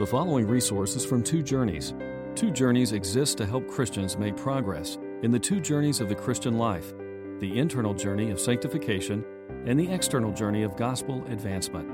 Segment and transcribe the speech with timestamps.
[0.00, 1.92] The following resources from Two Journeys.
[2.34, 6.56] Two Journeys exists to help Christians make progress in the two journeys of the Christian
[6.56, 6.94] life
[7.38, 9.22] the internal journey of sanctification
[9.66, 11.86] and the external journey of gospel advancement.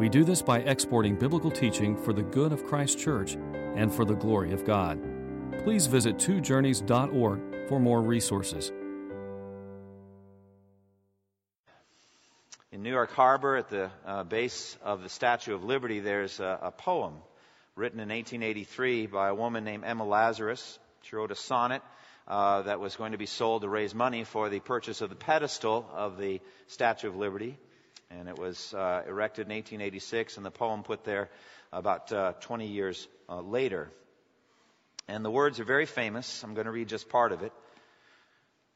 [0.00, 3.36] We do this by exporting biblical teaching for the good of Christ's church
[3.76, 5.00] and for the glory of God.
[5.62, 8.72] Please visit twojourneys.org for more resources.
[12.72, 16.58] In New York Harbor, at the uh, base of the Statue of Liberty, there's a,
[16.60, 17.14] a poem
[17.76, 20.78] written in 1883 by a woman named Emma Lazarus.
[21.02, 21.82] She wrote a sonnet
[22.28, 25.16] uh, that was going to be sold to raise money for the purchase of the
[25.16, 27.58] pedestal of the Statue of Liberty.
[28.10, 31.30] And it was uh, erected in 1886, and the poem put there
[31.72, 33.90] about uh, 20 years uh, later.
[35.08, 36.44] And the words are very famous.
[36.44, 37.52] I'm going to read just part of it.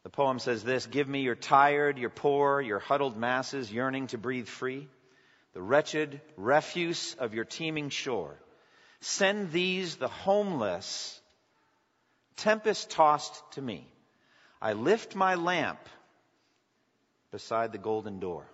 [0.03, 4.19] The poem says this Give me your tired, your poor, your huddled masses yearning to
[4.19, 4.89] breathe free,
[5.55, 8.37] the wretched refuse of your teeming shore.
[9.01, 11.21] Send these, the homeless,
[12.37, 13.87] tempest tossed to me.
[14.61, 15.79] I lift my lamp
[17.31, 18.45] beside the golden door.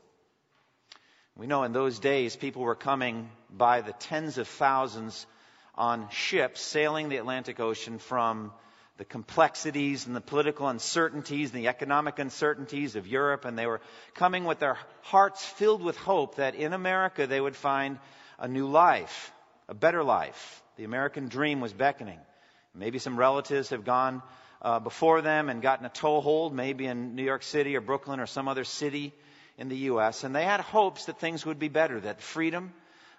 [1.36, 5.26] We know in those days people were coming by the tens of thousands
[5.74, 8.52] on ships sailing the Atlantic Ocean from
[8.98, 13.80] the complexities and the political uncertainties and the economic uncertainties of Europe, and they were
[14.14, 17.98] coming with their hearts filled with hope that in America they would find
[18.38, 19.32] a new life
[19.68, 20.62] a better life.
[20.76, 22.18] The American dream was beckoning.
[22.74, 24.22] Maybe some relatives have gone
[24.62, 28.26] uh, before them and gotten a toehold, maybe in New York City or Brooklyn or
[28.26, 29.12] some other city
[29.56, 32.72] in the U.S., and they had hopes that things would be better, that freedom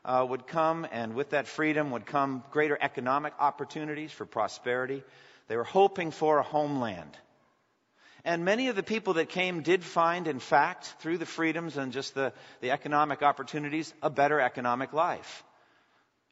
[0.04, 5.02] uh, would come, and with that freedom would come greater economic opportunities for prosperity.
[5.48, 7.18] They were hoping for a homeland.
[8.26, 11.94] And many of the people that came did find, in fact, through the freedoms and
[11.94, 15.44] just the, the economic opportunities, a better economic life.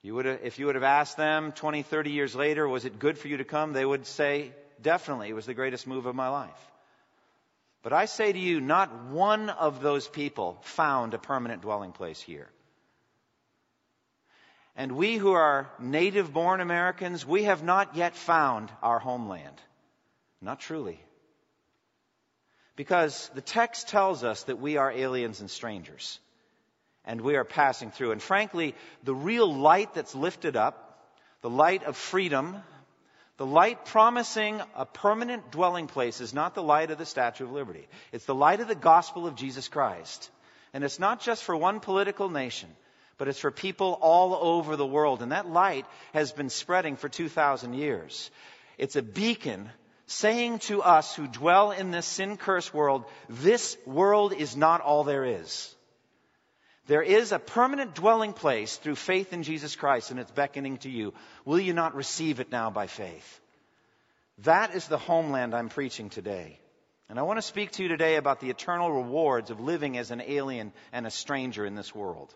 [0.04, 3.00] You would have, if you would have asked them 20, 30 years later, was it
[3.00, 3.72] good for you to come?
[3.72, 4.52] They would say,
[4.82, 6.72] definitely, it was the greatest move of my life.
[7.84, 12.20] But I say to you, not one of those people found a permanent dwelling place
[12.20, 12.50] here.
[14.76, 19.56] And we who are native born Americans, we have not yet found our homeland.
[20.42, 21.00] Not truly.
[22.76, 26.20] Because the text tells us that we are aliens and strangers
[27.06, 28.12] and we are passing through.
[28.12, 31.08] And frankly, the real light that's lifted up,
[31.42, 32.56] the light of freedom,
[33.38, 37.52] the light promising a permanent dwelling place is not the light of the Statue of
[37.52, 37.88] Liberty.
[38.12, 40.30] It's the light of the gospel of Jesus Christ.
[40.74, 42.70] And it's not just for one political nation,
[43.18, 45.22] but it's for people all over the world.
[45.22, 48.32] And that light has been spreading for 2,000 years.
[48.78, 49.70] It's a beacon
[50.06, 55.04] saying to us who dwell in this sin cursed world, this world is not all
[55.04, 55.74] there is.
[56.88, 60.90] There is a permanent dwelling place through faith in Jesus Christ, and it's beckoning to
[60.90, 61.14] you.
[61.46, 63.40] Will you not receive it now by faith?
[64.40, 66.60] That is the homeland I'm preaching today.
[67.08, 70.12] And I want to speak to you today about the eternal rewards of living as
[70.12, 72.34] an alien and a stranger in this world.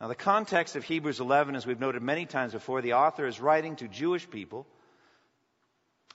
[0.00, 3.40] Now, the context of Hebrews 11, as we've noted many times before, the author is
[3.40, 4.66] writing to Jewish people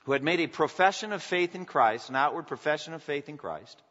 [0.04, 3.36] who had made a profession of faith in Christ, an outward profession of faith in
[3.36, 3.82] Christ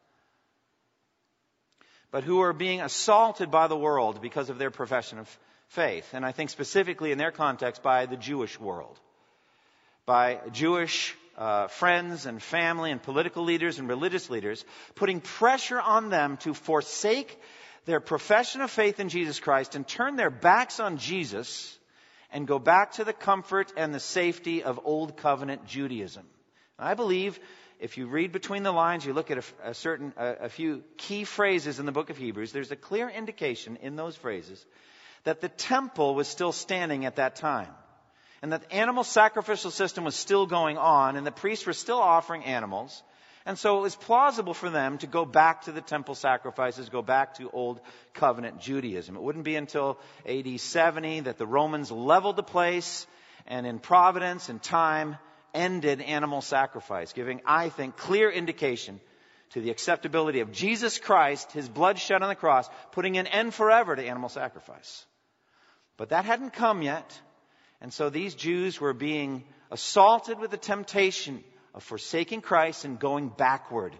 [2.12, 6.12] but who are being assaulted by the world because of their profession of faith.
[6.12, 9.00] And I think specifically in their context by the Jewish world,
[10.04, 14.64] by Jewish uh, friends and family and political leaders and religious leaders,
[14.94, 17.40] putting pressure on them to forsake
[17.86, 21.78] their profession of faith in Jesus Christ and turn their backs on Jesus
[22.30, 26.26] and go back to the comfort and the safety of old covenant Judaism.
[26.78, 27.40] I believe
[27.82, 30.84] if you read between the lines, you look at a, a certain, a, a few
[30.96, 34.64] key phrases in the book of Hebrews, there's a clear indication in those phrases
[35.24, 37.68] that the temple was still standing at that time.
[38.40, 41.98] And that the animal sacrificial system was still going on, and the priests were still
[41.98, 43.02] offering animals.
[43.44, 47.02] And so it was plausible for them to go back to the temple sacrifices, go
[47.02, 47.80] back to Old
[48.14, 49.16] Covenant Judaism.
[49.16, 53.06] It wouldn't be until AD 70 that the Romans leveled the place,
[53.46, 55.16] and in providence and time,
[55.54, 59.00] ended animal sacrifice, giving, I think, clear indication
[59.50, 63.52] to the acceptability of Jesus Christ, his blood shed on the cross, putting an end
[63.52, 65.04] forever to animal sacrifice.
[65.98, 67.20] But that hadn't come yet.
[67.80, 71.44] And so these Jews were being assaulted with the temptation
[71.74, 73.94] of forsaking Christ and going backward,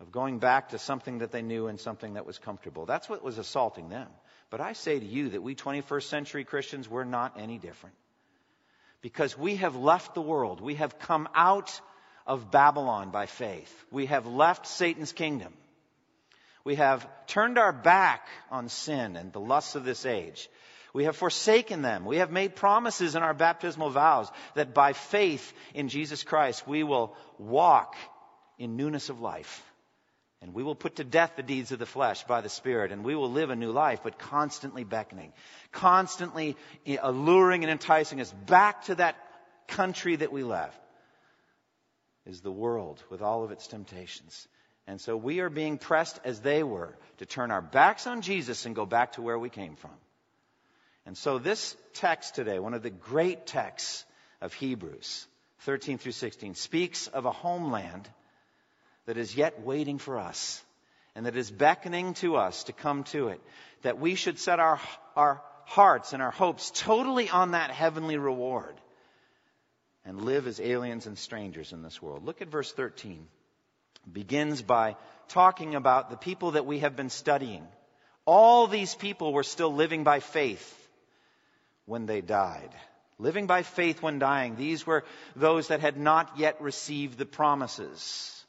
[0.00, 2.86] of going back to something that they knew and something that was comfortable.
[2.86, 4.08] That's what was assaulting them.
[4.50, 7.96] But I say to you that we 21st century Christians, we're not any different
[9.04, 10.62] because we have left the world.
[10.62, 11.78] We have come out
[12.26, 13.70] of Babylon by faith.
[13.90, 15.52] We have left Satan's kingdom.
[16.64, 20.48] We have turned our back on sin and the lusts of this age.
[20.94, 22.06] We have forsaken them.
[22.06, 26.82] We have made promises in our baptismal vows that by faith in Jesus Christ we
[26.82, 27.96] will walk
[28.58, 29.62] in newness of life.
[30.44, 33.02] And we will put to death the deeds of the flesh by the Spirit, and
[33.02, 35.32] we will live a new life, but constantly beckoning,
[35.72, 39.16] constantly eh, alluring and enticing us back to that
[39.68, 40.78] country that we left,
[42.26, 44.46] is the world with all of its temptations.
[44.86, 48.66] And so we are being pressed as they were to turn our backs on Jesus
[48.66, 49.96] and go back to where we came from.
[51.06, 54.04] And so this text today, one of the great texts
[54.42, 55.26] of Hebrews,
[55.60, 58.06] 13 through 16, speaks of a homeland
[59.06, 60.62] that is yet waiting for us
[61.14, 63.40] and that is beckoning to us to come to it.
[63.82, 64.80] That we should set our,
[65.14, 68.74] our hearts and our hopes totally on that heavenly reward
[70.04, 72.24] and live as aliens and strangers in this world.
[72.24, 73.26] Look at verse 13.
[74.06, 74.96] It begins by
[75.28, 77.66] talking about the people that we have been studying.
[78.26, 80.90] All these people were still living by faith
[81.86, 82.70] when they died.
[83.18, 84.56] Living by faith when dying.
[84.56, 85.04] These were
[85.36, 88.43] those that had not yet received the promises.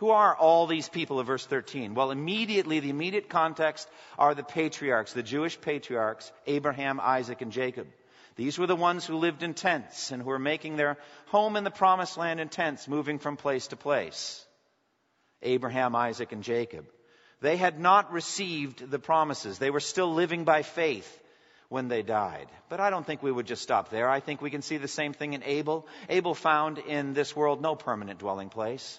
[0.00, 1.94] Who are all these people of verse 13?
[1.94, 3.86] Well, immediately, the immediate context
[4.18, 7.86] are the patriarchs, the Jewish patriarchs, Abraham, Isaac, and Jacob.
[8.34, 11.64] These were the ones who lived in tents and who were making their home in
[11.64, 14.42] the promised land in tents, moving from place to place.
[15.42, 16.86] Abraham, Isaac, and Jacob.
[17.42, 19.58] They had not received the promises.
[19.58, 21.20] They were still living by faith
[21.68, 22.48] when they died.
[22.70, 24.08] But I don't think we would just stop there.
[24.08, 25.86] I think we can see the same thing in Abel.
[26.08, 28.98] Abel found in this world no permanent dwelling place.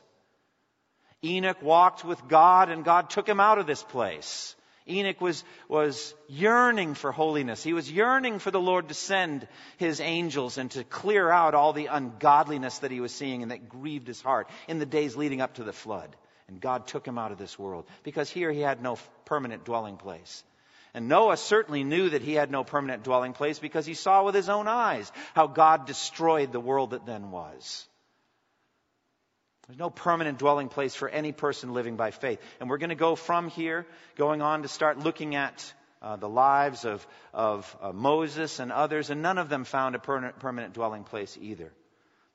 [1.23, 4.55] Enoch walked with God and God took him out of this place.
[4.87, 7.63] Enoch was, was yearning for holiness.
[7.63, 9.47] He was yearning for the Lord to send
[9.77, 13.69] his angels and to clear out all the ungodliness that he was seeing and that
[13.69, 16.15] grieved his heart in the days leading up to the flood.
[16.47, 19.97] And God took him out of this world because here he had no permanent dwelling
[19.97, 20.43] place.
[20.93, 24.35] And Noah certainly knew that he had no permanent dwelling place because he saw with
[24.35, 27.87] his own eyes how God destroyed the world that then was.
[29.71, 32.41] There's no permanent dwelling place for any person living by faith.
[32.59, 33.87] And we're going to go from here,
[34.17, 39.11] going on to start looking at uh, the lives of, of uh, Moses and others,
[39.11, 41.71] and none of them found a permanent, permanent dwelling place either.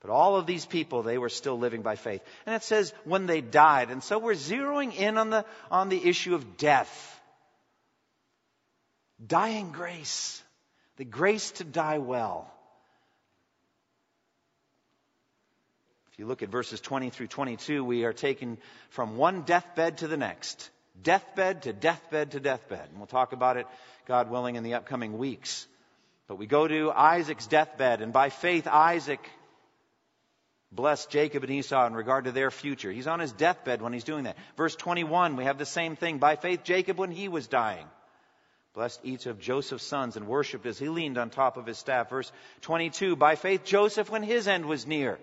[0.00, 2.22] But all of these people, they were still living by faith.
[2.46, 3.90] And it says when they died.
[3.90, 7.20] And so we're zeroing in on the, on the issue of death.
[9.26, 10.42] Dying grace.
[10.96, 12.50] The grace to die well.
[16.16, 18.56] If you look at verses 20 through 22, we are taken
[18.88, 20.70] from one deathbed to the next.
[21.02, 22.88] Deathbed to deathbed to deathbed.
[22.88, 23.66] And we'll talk about it,
[24.08, 25.66] God willing, in the upcoming weeks.
[26.26, 29.20] But we go to Isaac's deathbed, and by faith, Isaac
[30.72, 32.90] blessed Jacob and Esau in regard to their future.
[32.90, 34.38] He's on his deathbed when he's doing that.
[34.56, 36.16] Verse 21, we have the same thing.
[36.16, 37.86] By faith, Jacob, when he was dying,
[38.72, 42.08] blessed each of Joseph's sons and worshiped as he leaned on top of his staff.
[42.08, 45.18] Verse 22, by faith Joseph, when his end was near,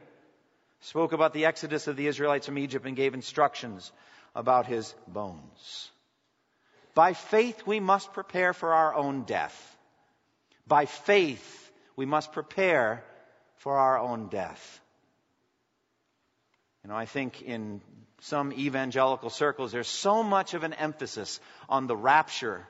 [0.83, 3.91] spoke about the exodus of the Israelites from Egypt and gave instructions
[4.35, 5.91] about his bones.
[6.93, 9.77] By faith we must prepare for our own death.
[10.67, 13.03] By faith we must prepare
[13.57, 14.81] for our own death.
[16.83, 17.81] You know, I think in
[18.19, 21.39] some evangelical circles, there's so much of an emphasis
[21.69, 22.67] on the rapture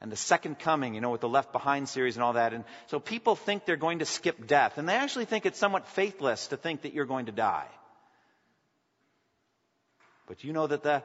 [0.00, 2.52] and the second coming, you know, with the Left Behind series and all that.
[2.52, 4.76] And so people think they're going to skip death.
[4.78, 7.68] And they actually think it's somewhat faithless to think that you're going to die.
[10.26, 11.02] But you know that the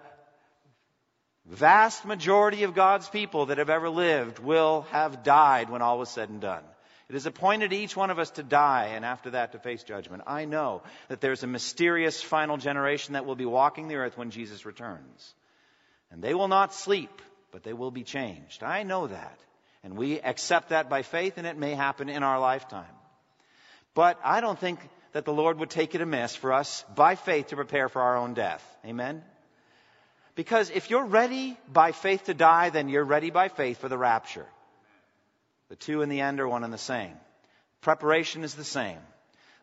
[1.45, 6.09] vast majority of God's people that have ever lived will have died when all was
[6.09, 6.63] said and done.
[7.09, 9.83] It is appointed to each one of us to die and after that to face
[9.83, 10.23] judgment.
[10.27, 14.29] I know that there's a mysterious final generation that will be walking the earth when
[14.29, 15.33] Jesus returns.
[16.11, 18.63] And they will not sleep but they will be changed.
[18.63, 19.39] I know that.
[19.83, 22.85] And we accept that by faith, and it may happen in our lifetime.
[23.93, 24.79] But I don't think
[25.13, 28.17] that the Lord would take it amiss for us by faith to prepare for our
[28.17, 28.63] own death.
[28.85, 29.23] Amen?
[30.35, 33.97] Because if you're ready by faith to die, then you're ready by faith for the
[33.97, 34.45] rapture.
[35.69, 37.13] The two in the end are one and the same.
[37.81, 38.99] Preparation is the same.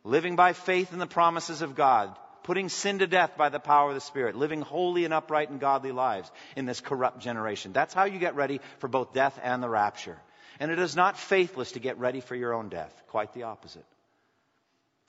[0.04, 2.16] Living by faith in the promises of God
[2.46, 5.58] putting sin to death by the power of the Spirit, living holy and upright and
[5.58, 7.72] godly lives in this corrupt generation.
[7.72, 10.16] That's how you get ready for both death and the rapture.
[10.60, 13.84] And it is not faithless to get ready for your own death, quite the opposite.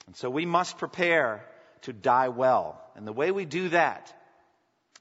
[0.08, 1.46] And so we must prepare
[1.84, 2.82] to die well.
[2.96, 4.12] And the way we do that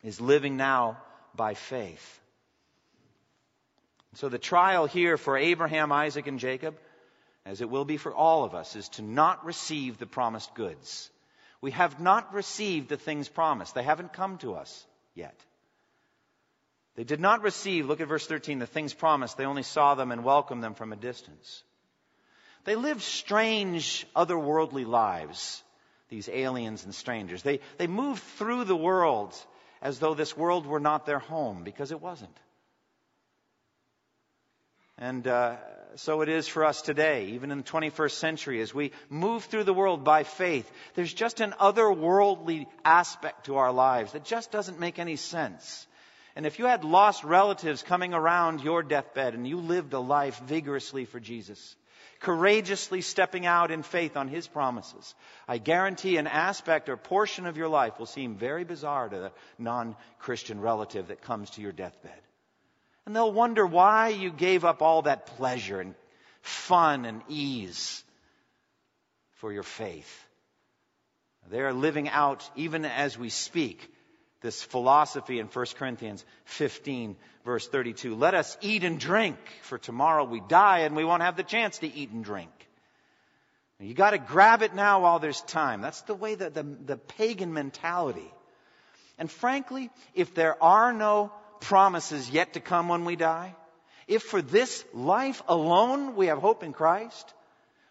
[0.04, 0.98] is living now
[1.34, 2.20] by faith.
[4.16, 6.76] So the trial here for Abraham, Isaac, and Jacob,
[7.46, 11.10] as it will be for all of us, is to not receive the promised goods.
[11.60, 13.74] We have not received the things promised.
[13.74, 15.38] They haven't come to us yet.
[16.96, 19.36] They did not receive, look at verse 13, the things promised.
[19.36, 21.62] They only saw them and welcomed them from a distance.
[22.64, 25.62] They lived strange, otherworldly lives,
[26.08, 27.42] these aliens and strangers.
[27.42, 29.34] They, they moved through the world
[29.82, 32.36] as though this world were not their home, because it wasn't.
[34.98, 35.56] And uh,
[35.96, 39.64] so it is for us today, even in the 21st century, as we move through
[39.64, 40.70] the world by faith.
[40.94, 45.86] There's just an otherworldly aspect to our lives that just doesn't make any sense.
[46.34, 50.38] And if you had lost relatives coming around your deathbed and you lived a life
[50.40, 51.76] vigorously for Jesus,
[52.20, 55.14] courageously stepping out in faith on His promises,
[55.48, 59.32] I guarantee an aspect or portion of your life will seem very bizarre to the
[59.58, 62.25] non Christian relative that comes to your deathbed.
[63.06, 65.94] And they'll wonder why you gave up all that pleasure and
[66.42, 68.02] fun and ease
[69.34, 70.24] for your faith.
[71.48, 73.88] They are living out, even as we speak,
[74.40, 78.16] this philosophy in 1 Corinthians 15, verse 32.
[78.16, 81.78] Let us eat and drink, for tomorrow we die and we won't have the chance
[81.78, 82.50] to eat and drink.
[83.78, 85.82] You got to grab it now while there's time.
[85.82, 88.32] That's the way that the, the pagan mentality.
[89.18, 93.54] And frankly, if there are no promises yet to come when we die,
[94.06, 97.32] if for this life alone we have hope in Christ,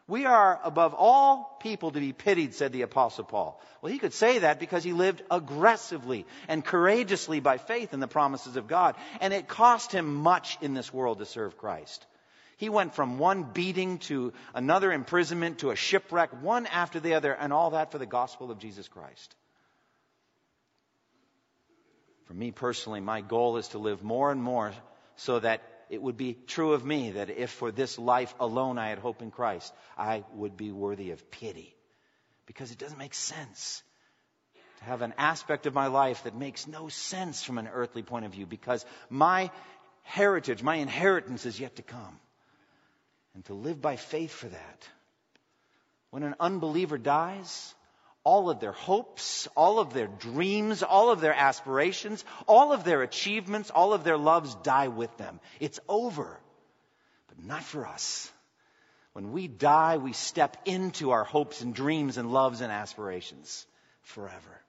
[0.07, 3.60] we are above all people to be pitied, said the Apostle Paul.
[3.81, 8.07] Well, he could say that because he lived aggressively and courageously by faith in the
[8.07, 8.95] promises of God.
[9.19, 12.05] And it cost him much in this world to serve Christ.
[12.57, 17.34] He went from one beating to another imprisonment to a shipwreck, one after the other,
[17.34, 19.36] and all that for the gospel of Jesus Christ.
[22.25, 24.74] For me personally, my goal is to live more and more
[25.15, 28.89] so that it would be true of me that if for this life alone I
[28.89, 31.75] had hope in Christ, I would be worthy of pity.
[32.48, 33.84] Because it doesn't make sense
[34.79, 38.25] to have an aspect of my life that makes no sense from an earthly point
[38.25, 39.51] of view because my
[40.03, 42.20] heritage, my inheritance is yet to come.
[43.34, 44.89] And to live by faith for that.
[46.10, 47.75] When an unbeliever dies,
[48.25, 53.03] all of their hopes, all of their dreams, all of their aspirations, all of their
[53.03, 55.39] achievements, all of their loves die with them.
[55.60, 56.39] It's over.
[57.27, 58.29] But not for us.
[59.13, 63.65] When we die, we step into our hopes and dreams and loves and aspirations
[64.01, 64.62] forever.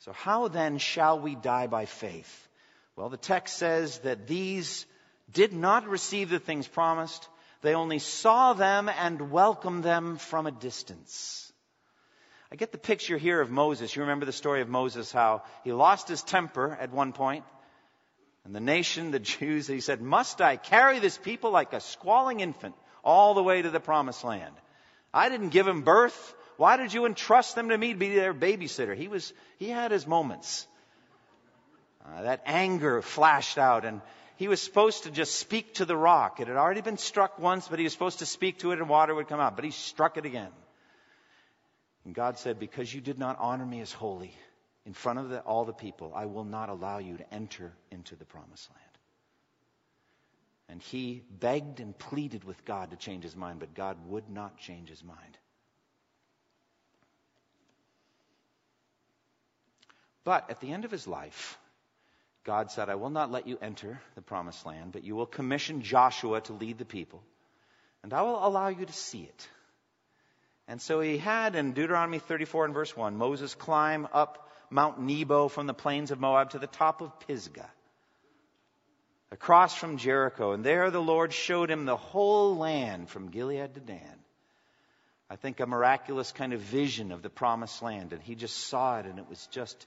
[0.00, 2.48] So how then shall we die by faith?
[2.96, 4.86] Well, the text says that these
[5.30, 7.28] did not receive the things promised.
[7.60, 11.51] They only saw them and welcomed them from a distance.
[12.52, 13.96] I get the picture here of Moses.
[13.96, 17.46] You remember the story of Moses, how he lost his temper at one point,
[18.44, 22.40] And the nation, the Jews, he said, Must I carry this people like a squalling
[22.40, 24.54] infant all the way to the promised land?
[25.14, 26.34] I didn't give them birth.
[26.58, 28.94] Why did you entrust them to me to be their babysitter?
[28.94, 30.66] He was, he had his moments.
[32.04, 34.02] Uh, that anger flashed out and
[34.36, 36.38] he was supposed to just speak to the rock.
[36.38, 38.90] It had already been struck once, but he was supposed to speak to it and
[38.90, 39.56] water would come out.
[39.56, 40.50] But he struck it again.
[42.04, 44.34] And God said, Because you did not honor me as holy
[44.84, 48.16] in front of the, all the people, I will not allow you to enter into
[48.16, 48.80] the promised land.
[50.68, 54.58] And he begged and pleaded with God to change his mind, but God would not
[54.58, 55.38] change his mind.
[60.24, 61.58] But at the end of his life,
[62.44, 65.82] God said, I will not let you enter the promised land, but you will commission
[65.82, 67.22] Joshua to lead the people,
[68.02, 69.48] and I will allow you to see it.
[70.68, 75.48] And so he had in Deuteronomy 34 and verse 1, Moses climb up Mount Nebo
[75.48, 77.70] from the plains of Moab to the top of Pisgah,
[79.30, 80.52] across from Jericho.
[80.52, 84.18] And there the Lord showed him the whole land from Gilead to Dan.
[85.28, 88.12] I think a miraculous kind of vision of the promised land.
[88.12, 89.86] And he just saw it and it was just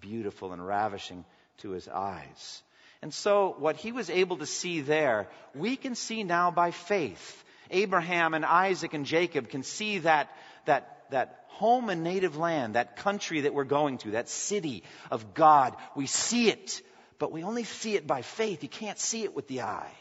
[0.00, 1.24] beautiful and ravishing
[1.58, 2.62] to his eyes.
[3.02, 7.44] And so what he was able to see there, we can see now by faith.
[7.70, 10.30] Abraham and Isaac and Jacob can see that,
[10.66, 15.34] that, that home and native land, that country that we're going to, that city of
[15.34, 15.76] God.
[15.96, 16.80] We see it,
[17.18, 18.62] but we only see it by faith.
[18.62, 19.92] You can't see it with the eye.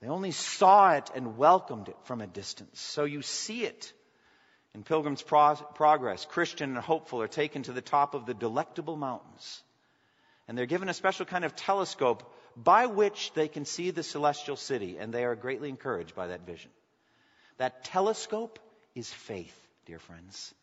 [0.00, 2.80] They only saw it and welcomed it from a distance.
[2.80, 3.92] So you see it.
[4.74, 9.62] In Pilgrim's Progress, Christian and hopeful are taken to the top of the delectable mountains.
[10.48, 14.56] And they're given a special kind of telescope by which they can see the celestial
[14.56, 16.70] city, and they are greatly encouraged by that vision.
[17.58, 18.58] That telescope
[18.94, 19.56] is faith,
[19.86, 20.54] dear friends.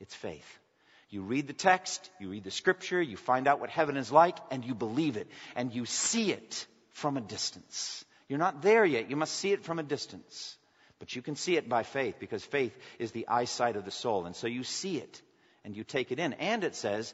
[0.00, 0.58] It's faith.
[1.10, 4.38] You read the text, you read the scripture, you find out what heaven is like,
[4.50, 8.04] and you believe it, and you see it from a distance.
[8.28, 10.56] You're not there yet, you must see it from a distance.
[10.98, 14.24] But you can see it by faith, because faith is the eyesight of the soul.
[14.24, 15.20] And so you see it,
[15.64, 16.32] and you take it in.
[16.34, 17.12] And it says,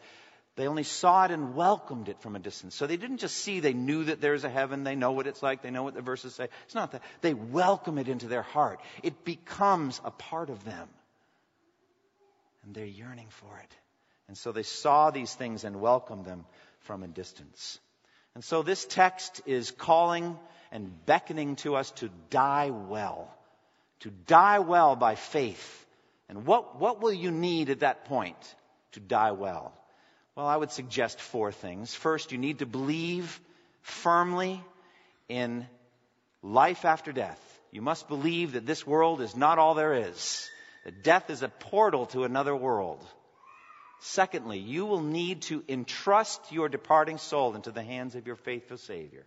[0.58, 2.74] They only saw it and welcomed it from a distance.
[2.74, 5.40] So they didn't just see, they knew that there's a heaven, they know what it's
[5.40, 6.48] like, they know what the verses say.
[6.64, 7.02] It's not that.
[7.20, 8.80] They welcome it into their heart.
[9.04, 10.88] It becomes a part of them.
[12.64, 13.72] And they're yearning for it.
[14.26, 16.44] And so they saw these things and welcomed them
[16.80, 17.78] from a distance.
[18.34, 20.36] And so this text is calling
[20.72, 23.32] and beckoning to us to die well.
[24.00, 25.86] To die well by faith.
[26.28, 28.56] And what, what will you need at that point
[28.92, 29.72] to die well?
[30.38, 31.92] Well, I would suggest four things.
[31.92, 33.40] First, you need to believe
[33.82, 34.62] firmly
[35.28, 35.66] in
[36.44, 37.40] life after death.
[37.72, 40.48] You must believe that this world is not all there is,
[40.84, 43.04] that death is a portal to another world.
[43.98, 48.76] Secondly, you will need to entrust your departing soul into the hands of your faithful
[48.76, 49.26] Savior.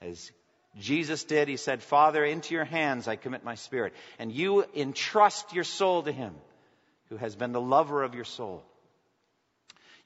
[0.00, 0.30] As
[0.78, 3.94] Jesus did, he said, Father, into your hands I commit my spirit.
[4.20, 6.36] And you entrust your soul to him,
[7.08, 8.62] who has been the lover of your soul.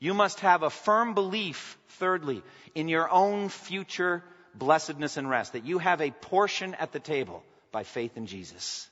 [0.05, 2.43] You must have a firm belief, thirdly,
[2.75, 4.23] in your own future
[4.55, 7.43] blessedness and rest, that you have a portion at the table
[7.73, 8.87] by faith in Jesus.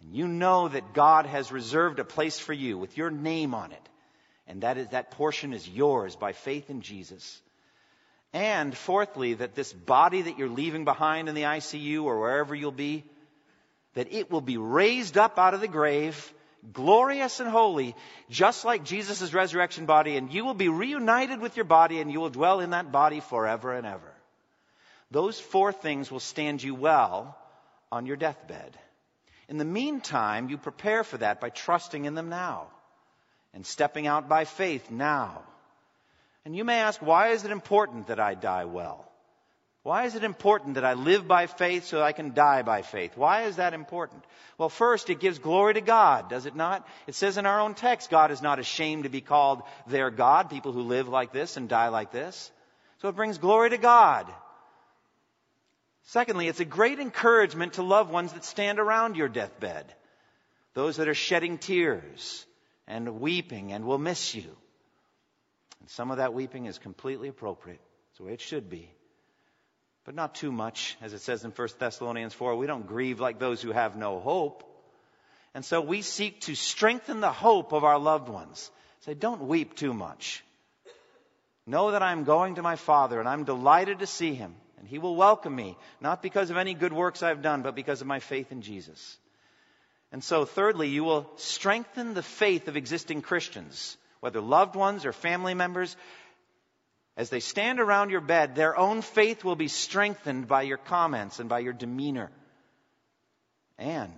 [0.00, 3.70] And you know that God has reserved a place for you with your name on
[3.70, 3.88] it.
[4.48, 7.40] And that, is, that portion is yours by faith in Jesus.
[8.32, 12.72] And fourthly, that this body that you're leaving behind in the ICU or wherever you'll
[12.72, 13.04] be,
[13.94, 16.34] that it will be raised up out of the grave
[16.72, 17.94] glorious and holy,
[18.28, 22.20] just like Jesus' resurrection body, and you will be reunited with your body and you
[22.20, 24.12] will dwell in that body forever and ever.
[25.10, 27.36] Those four things will stand you well
[27.90, 28.78] on your deathbed.
[29.48, 32.68] In the meantime, you prepare for that by trusting in them now
[33.52, 35.42] and stepping out by faith now.
[36.44, 39.09] And you may ask, why is it important that I die well?
[39.82, 43.16] Why is it important that I live by faith so I can die by faith?
[43.16, 44.22] Why is that important?
[44.58, 46.86] Well, first, it gives glory to God, does it not?
[47.06, 50.50] It says in our own text, God is not ashamed to be called their God,
[50.50, 52.50] people who live like this and die like this.
[52.98, 54.30] So it brings glory to God.
[56.08, 59.86] Secondly, it's a great encouragement to loved ones that stand around your deathbed.
[60.74, 62.44] Those that are shedding tears
[62.86, 64.56] and weeping and will miss you.
[65.80, 67.80] And some of that weeping is completely appropriate.
[68.10, 68.90] It's the way it should be
[70.10, 70.96] but not too much.
[71.00, 74.18] As it says in 1 Thessalonians 4, we don't grieve like those who have no
[74.18, 74.64] hope.
[75.54, 78.72] And so we seek to strengthen the hope of our loved ones.
[79.02, 80.42] Say, don't weep too much.
[81.64, 84.56] Know that I'm going to my Father and I'm delighted to see him.
[84.80, 88.00] And he will welcome me, not because of any good works I've done, but because
[88.00, 89.16] of my faith in Jesus.
[90.10, 95.12] And so, thirdly, you will strengthen the faith of existing Christians, whether loved ones or
[95.12, 95.96] family members,
[97.20, 101.38] as they stand around your bed, their own faith will be strengthened by your comments
[101.38, 102.30] and by your demeanor.
[103.76, 104.14] And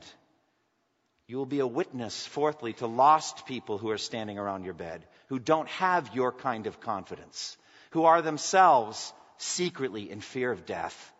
[1.26, 5.04] you will be a witness, fourthly, to lost people who are standing around your bed,
[5.26, 7.56] who don't have your kind of confidence,
[7.90, 11.12] who are themselves secretly in fear of death.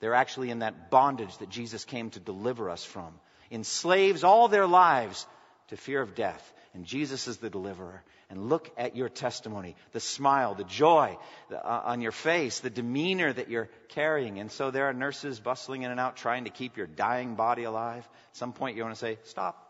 [0.00, 3.18] They're actually in that bondage that Jesus came to deliver us from,
[3.50, 5.26] enslaves all their lives
[5.68, 6.52] to fear of death.
[6.72, 11.18] And Jesus is the deliverer and look at your testimony, the smile, the joy
[11.52, 14.38] uh, on your face, the demeanor that you're carrying.
[14.38, 17.64] And so there are nurses bustling in and out trying to keep your dying body
[17.64, 18.08] alive.
[18.30, 19.66] At some point you want to say, stop.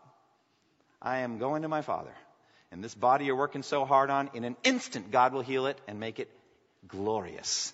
[1.01, 2.13] I am going to my Father.
[2.71, 5.81] And this body you're working so hard on, in an instant, God will heal it
[5.87, 6.29] and make it
[6.87, 7.73] glorious.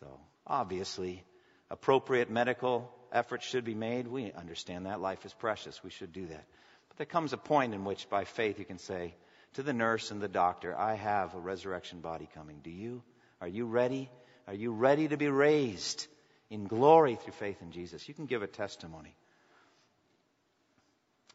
[0.00, 0.06] So,
[0.46, 1.24] obviously,
[1.70, 4.08] appropriate medical efforts should be made.
[4.08, 5.00] We understand that.
[5.00, 5.82] Life is precious.
[5.82, 6.44] We should do that.
[6.98, 9.14] There comes a point in which, by faith, you can say,
[9.54, 12.60] to the nurse and the doctor, I have a resurrection body coming.
[12.62, 13.02] Do you?
[13.40, 14.10] Are you ready?
[14.48, 16.06] Are you ready to be raised
[16.50, 18.08] in glory through faith in Jesus?
[18.08, 19.14] You can give a testimony.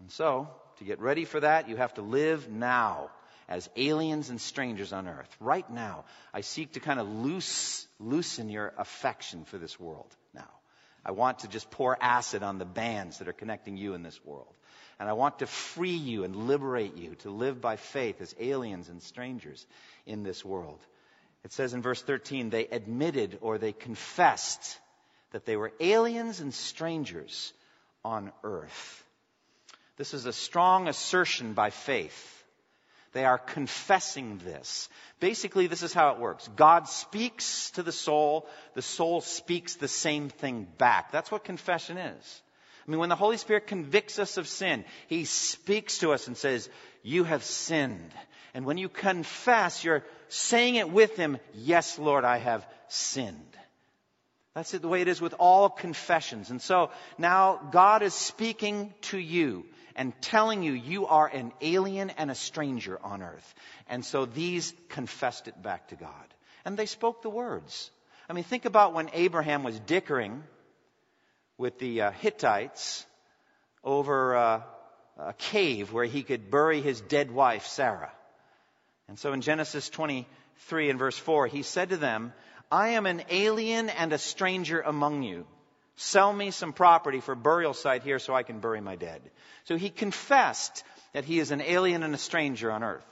[0.02, 0.50] And so,
[0.80, 3.10] to get ready for that, you have to live now
[3.48, 5.34] as aliens and strangers on earth.
[5.40, 10.50] Right now, I seek to kind of loose, loosen your affection for this world now.
[11.06, 14.20] I want to just pour acid on the bands that are connecting you in this
[14.26, 14.54] world.
[15.04, 18.88] And I want to free you and liberate you to live by faith as aliens
[18.88, 19.68] and strangers
[20.06, 20.80] in this world.
[21.44, 24.80] It says in verse 13, they admitted or they confessed
[25.32, 27.52] that they were aliens and strangers
[28.06, 29.04] on earth.
[29.98, 32.46] This is a strong assertion by faith.
[33.12, 34.88] They are confessing this.
[35.20, 36.48] Basically, this is how it works.
[36.56, 38.48] God speaks to the soul.
[38.74, 41.12] The soul speaks the same thing back.
[41.12, 42.42] That's what confession is.
[42.86, 46.36] I mean, when the Holy Spirit convicts us of sin, He speaks to us and
[46.36, 46.70] says,
[47.02, 48.12] You have sinned.
[48.54, 53.58] And when you confess, you're saying it with Him, Yes, Lord, I have sinned.
[54.54, 56.52] That's the way it is with all confessions.
[56.52, 59.66] And so now God is speaking to you
[59.96, 63.56] and telling you you are an alien and a stranger on earth.
[63.88, 66.10] And so these confessed it back to God.
[66.66, 67.90] And they spoke the words.
[68.30, 70.44] I mean, think about when Abraham was dickering
[71.58, 73.06] with the uh, Hittites
[73.84, 74.62] over uh,
[75.18, 78.12] a cave where he could bury his dead wife, Sarah.
[79.08, 82.34] And so in Genesis 23 and verse 4, he said to them,
[82.72, 85.46] I am an alien and a stranger among you.
[85.96, 89.22] Sell me some property for burial site here so I can bury my dead.
[89.66, 93.06] So he confessed that he is an alien and a stranger on earth.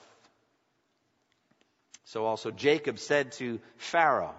[2.06, 4.36] So also Jacob said to Pharaoh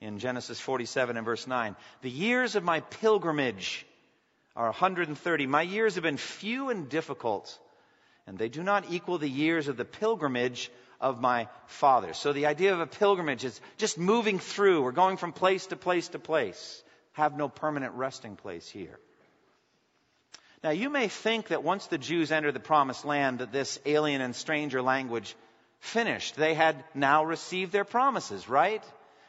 [0.00, 3.86] in Genesis 47 and verse 9, The years of my pilgrimage
[4.54, 5.46] are 130.
[5.46, 7.58] My years have been few and difficult,
[8.26, 12.14] and they do not equal the years of the pilgrimage of my father.
[12.14, 14.82] So the idea of a pilgrimage is just moving through.
[14.82, 16.82] We're going from place to place to place.
[17.12, 18.98] Have no permanent resting place here.
[20.64, 24.20] Now you may think that once the Jews entered the promised land that this alien
[24.20, 25.34] and stranger language
[25.80, 26.36] finished.
[26.36, 28.82] They had now received their promises, right?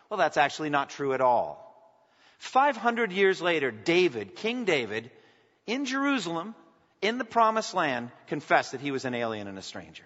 [0.10, 1.64] Well, that's actually not true at all.
[2.40, 5.10] 500 years later, David, King David,
[5.66, 6.56] in Jerusalem,
[7.02, 10.04] in the promised land, confessed that he was an alien and a stranger.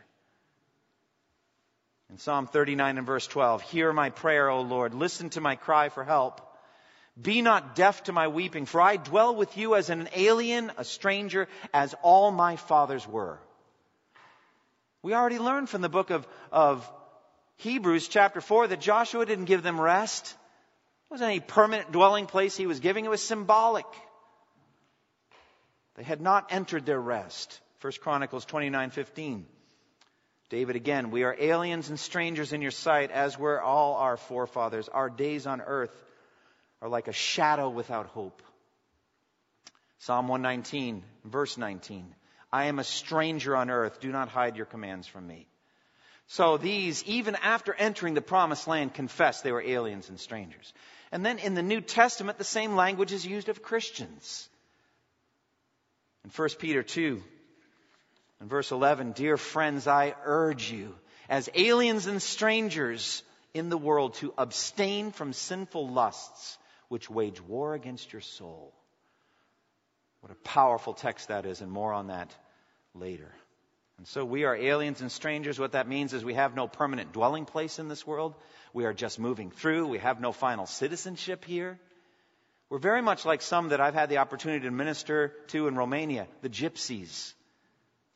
[2.10, 4.94] In Psalm 39 and verse 12, Hear my prayer, O Lord.
[4.94, 6.42] Listen to my cry for help.
[7.22, 10.84] Be not deaf to my weeping, for I dwell with you as an alien, a
[10.84, 13.40] stranger, as all my fathers were.
[15.04, 16.90] We already learned from the book of, of
[17.62, 20.26] Hebrews, chapter 4, that Joshua didn't give them rest.
[20.26, 23.86] It wasn't any permanent dwelling place he was giving, it was symbolic.
[25.96, 27.60] They had not entered their rest.
[27.82, 29.46] 1 Chronicles 29:15.
[30.50, 34.90] David again, we are aliens and strangers in your sight, as were all our forefathers.
[34.90, 35.96] Our days on earth
[36.82, 38.42] are like a shadow without hope.
[40.00, 42.16] Psalm 119, verse 19.
[42.52, 44.00] I am a stranger on earth.
[44.00, 45.48] Do not hide your commands from me.
[46.32, 50.74] So these, even after entering the promised land, confessed they were aliens and strangers.
[51.12, 54.48] And then in the New Testament, the same language is used of Christians.
[56.24, 57.22] In 1 Peter 2,
[58.40, 60.96] in verse 11, Dear friends, I urge you,
[61.28, 67.74] as aliens and strangers in the world, to abstain from sinful lusts which wage war
[67.74, 68.74] against your soul.
[70.22, 72.34] What a powerful text that is, and more on that
[72.96, 73.34] later.
[74.02, 75.60] And so we are aliens and strangers.
[75.60, 78.34] What that means is we have no permanent dwelling place in this world.
[78.74, 79.86] We are just moving through.
[79.86, 81.80] We have no final citizenship here.
[82.68, 86.26] We're very much like some that I've had the opportunity to minister to in Romania,
[86.42, 87.34] the gypsies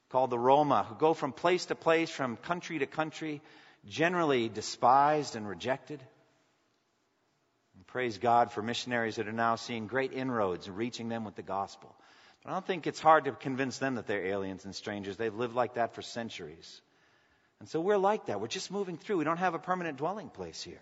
[0.09, 3.43] called the Roma, who go from place to place, from country to country,
[3.87, 6.01] generally despised and rejected.
[7.75, 11.35] And praise God for missionaries that are now seeing great inroads and reaching them with
[11.35, 11.95] the gospel.
[12.45, 15.17] But I don't think it's hard to convince them that they're aliens and strangers.
[15.17, 16.81] They've lived like that for centuries.
[17.59, 18.39] And so we're like that.
[18.39, 19.17] We're just moving through.
[19.17, 20.81] We don't have a permanent dwelling place here.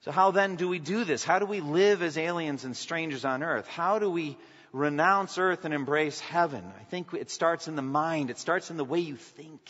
[0.00, 1.24] So how then do we do this?
[1.24, 3.68] How do we live as aliens and strangers on earth?
[3.68, 4.36] How do we
[4.72, 6.64] renounce earth and embrace heaven.
[6.80, 8.30] I think it starts in the mind.
[8.30, 9.60] It starts in the way you think.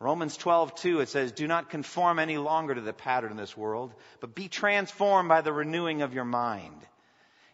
[0.00, 3.94] Romans 12:2 it says, "Do not conform any longer to the pattern of this world,
[4.20, 6.86] but be transformed by the renewing of your mind."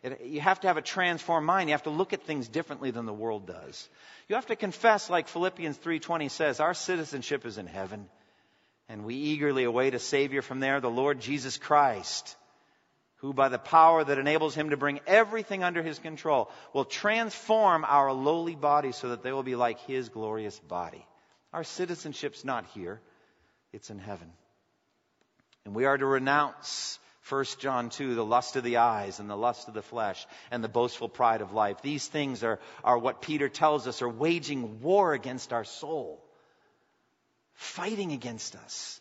[0.02, 1.68] It, you have to have a transformed mind.
[1.68, 3.88] You have to look at things differently than the world does.
[4.28, 8.08] You have to confess, like Philippians 3:20 says, our citizenship is in heaven,
[8.88, 12.36] and we eagerly await a Savior from there, the Lord Jesus Christ
[13.20, 17.84] who by the power that enables him to bring everything under his control will transform
[17.84, 21.06] our lowly bodies so that they will be like his glorious body.
[21.52, 23.00] Our citizenship's not here,
[23.72, 24.32] it's in heaven.
[25.66, 29.37] And we are to renounce 1 John 2, the lust of the eyes and the
[29.37, 31.83] lust of the flesh and the boastful pride of life.
[31.83, 36.24] These things are, are what Peter tells us are waging war against our soul,
[37.54, 39.00] fighting against us.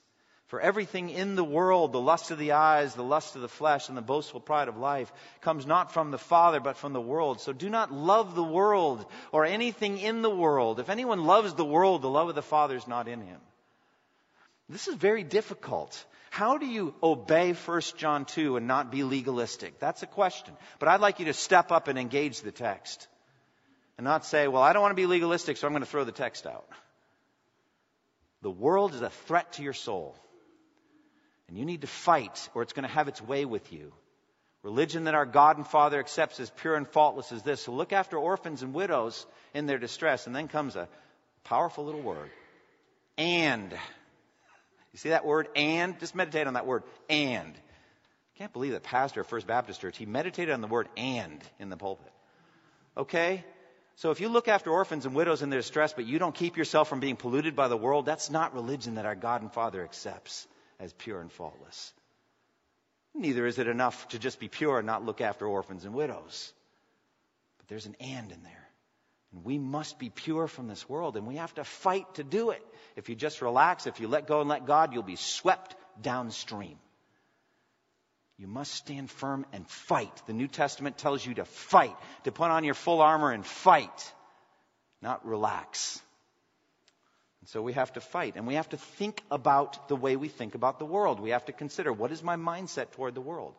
[0.49, 3.87] For everything in the world, the lust of the eyes, the lust of the flesh,
[3.87, 7.39] and the boastful pride of life, comes not from the Father, but from the world.
[7.39, 10.79] So do not love the world or anything in the world.
[10.79, 13.39] If anyone loves the world, the love of the Father is not in him.
[14.69, 16.05] This is very difficult.
[16.29, 19.79] How do you obey 1 John 2 and not be legalistic?
[19.79, 20.53] That's a question.
[20.77, 23.07] But I'd like you to step up and engage the text.
[23.97, 26.03] And not say, well, I don't want to be legalistic, so I'm going to throw
[26.03, 26.69] the text out.
[28.41, 30.15] The world is a threat to your soul.
[31.47, 33.91] And you need to fight, or it's going to have its way with you.
[34.61, 37.61] Religion that our God and Father accepts as pure and faultless as this.
[37.61, 40.27] So look after orphans and widows in their distress.
[40.27, 40.87] And then comes a
[41.43, 42.29] powerful little word.
[43.17, 43.73] And.
[44.93, 45.47] You see that word?
[45.55, 45.99] And?
[45.99, 46.83] Just meditate on that word.
[47.09, 47.53] And.
[47.55, 51.41] I can't believe that pastor of First Baptist Church, he meditated on the word and
[51.59, 52.11] in the pulpit.
[52.97, 53.43] Okay?
[53.97, 56.55] So if you look after orphans and widows in their distress, but you don't keep
[56.55, 59.83] yourself from being polluted by the world, that's not religion that our God and Father
[59.83, 60.47] accepts
[60.79, 61.93] as pure and faultless.
[63.13, 66.53] Neither is it enough to just be pure and not look after orphans and widows.
[67.57, 68.69] But there's an and in there.
[69.33, 72.51] And we must be pure from this world, and we have to fight to do
[72.51, 72.65] it.
[72.95, 76.77] If you just relax, if you let go and let God, you'll be swept downstream.
[78.37, 80.21] You must stand firm and fight.
[80.25, 84.13] The New Testament tells you to fight, to put on your full armor and fight,
[85.01, 86.01] not relax.
[87.41, 90.29] And so we have to fight, and we have to think about the way we
[90.29, 91.19] think about the world.
[91.19, 93.55] We have to consider what is my mindset toward the world.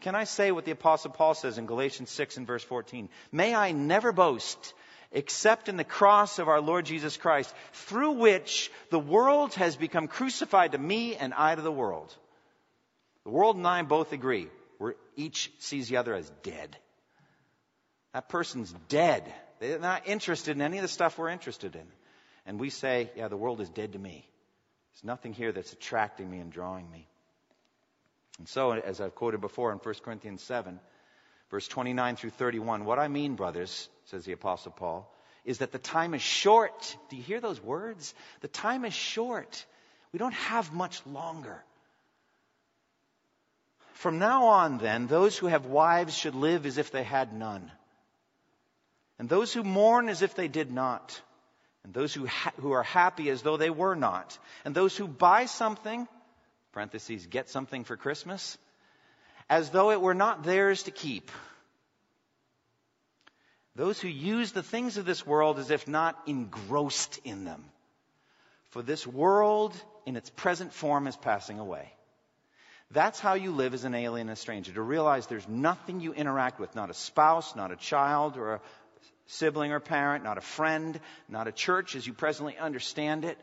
[0.00, 3.08] Can I say what the Apostle Paul says in Galatians 6 and verse 14?
[3.30, 4.74] May I never boast
[5.12, 10.08] except in the cross of our Lord Jesus Christ, through which the world has become
[10.08, 12.14] crucified to me and I to the world.
[13.24, 14.48] The world and I both agree.
[14.78, 16.76] We're, each sees the other as dead.
[18.14, 19.32] That person's dead.
[19.60, 21.86] They're not interested in any of the stuff we're interested in.
[22.44, 24.26] And we say, yeah, the world is dead to me.
[24.92, 27.06] There's nothing here that's attracting me and drawing me.
[28.38, 30.80] And so, as I've quoted before in 1 Corinthians 7,
[31.50, 35.10] verse 29 through 31, what I mean, brothers, says the Apostle Paul,
[35.42, 36.96] is that the time is short.
[37.08, 38.14] Do you hear those words?
[38.42, 39.64] The time is short.
[40.12, 41.64] We don't have much longer.
[43.94, 47.72] From now on, then, those who have wives should live as if they had none.
[49.18, 51.18] And those who mourn as if they did not.
[51.82, 54.38] And those who, ha- who are happy as though they were not.
[54.66, 56.06] And those who buy something,
[56.72, 58.58] parentheses, get something for Christmas,
[59.48, 61.30] as though it were not theirs to keep.
[63.74, 67.64] Those who use the things of this world as if not engrossed in them.
[68.70, 71.92] For this world in its present form is passing away.
[72.90, 76.12] That's how you live as an alien and a stranger, to realize there's nothing you
[76.12, 78.60] interact with, not a spouse, not a child or a
[79.26, 83.38] sibling or parent, not a friend, not a church as you presently understand it,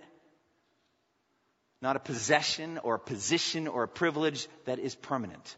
[1.81, 5.55] not a possession or a position or a privilege that is permanent.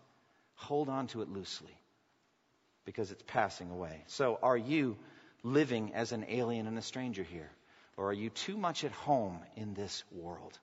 [0.56, 1.81] Hold on to it loosely
[2.86, 4.04] because it's passing away.
[4.08, 4.98] So, are you
[5.44, 7.50] living as an alien and a stranger here?
[7.98, 10.58] Or are you too much at home in this world?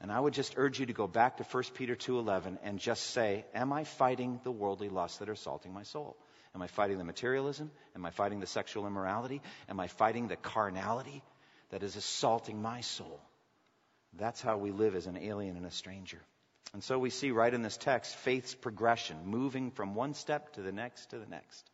[0.00, 3.10] And I would just urge you to go back to 1 Peter 2:11 and just
[3.10, 6.16] say, am I fighting the worldly lusts that are assaulting my soul?
[6.54, 7.70] Am I fighting the materialism?
[7.94, 9.40] Am I fighting the sexual immorality?
[9.68, 11.22] Am I fighting the carnality
[11.70, 13.20] that is assaulting my soul?
[14.14, 16.20] That's how we live as an alien and a stranger.
[16.72, 20.62] And so we see right in this text faith's progression, moving from one step to
[20.62, 21.68] the next to the next.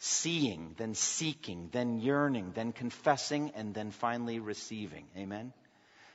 [0.00, 5.06] Seeing, then seeking, then yearning, then confessing, and then finally receiving.
[5.16, 5.52] Amen?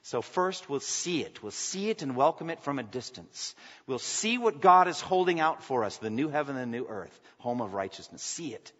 [0.01, 1.41] So first we'll see it.
[1.41, 3.55] We'll see it and welcome it from a distance.
[3.88, 6.86] We'll see what God is holding out for us, the new heaven and the new
[6.88, 8.21] earth, home of righteousness.
[8.21, 8.71] See it.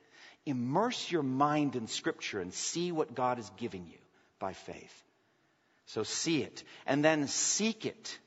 [0.46, 3.98] Immerse your mind in scripture and see what God is giving you
[4.40, 5.04] by faith.
[5.88, 8.20] So see it and then seek it.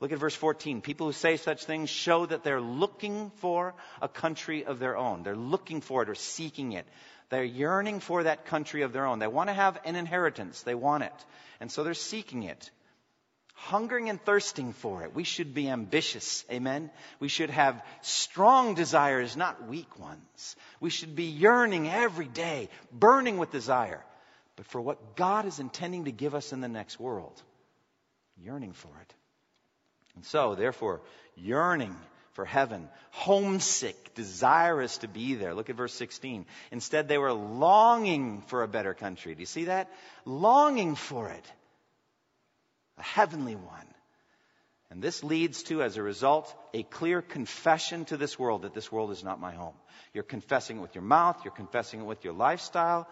[0.00, 0.80] Look at verse 14.
[0.80, 5.22] People who say such things show that they're looking for a country of their own.
[5.22, 6.86] They're looking for it or seeking it.
[7.28, 9.18] They're yearning for that country of their own.
[9.18, 10.62] They want to have an inheritance.
[10.62, 11.12] They want it.
[11.60, 12.70] And so they're seeking it.
[13.54, 15.14] Hungering and thirsting for it.
[15.14, 16.46] We should be ambitious.
[16.50, 16.90] Amen.
[17.20, 20.56] We should have strong desires, not weak ones.
[20.80, 24.02] We should be yearning every day, burning with desire.
[24.56, 27.40] But for what God is intending to give us in the next world,
[28.38, 29.14] yearning for it.
[30.20, 31.00] And so, therefore,
[31.34, 31.96] yearning
[32.34, 35.54] for heaven, homesick, desirous to be there.
[35.54, 36.44] Look at verse 16.
[36.70, 39.34] Instead, they were longing for a better country.
[39.34, 39.90] Do you see that?
[40.26, 41.52] Longing for it.
[42.98, 43.86] A heavenly one.
[44.90, 48.92] And this leads to, as a result, a clear confession to this world that this
[48.92, 49.76] world is not my home.
[50.12, 53.08] You're confessing it with your mouth, you're confessing it with your lifestyle,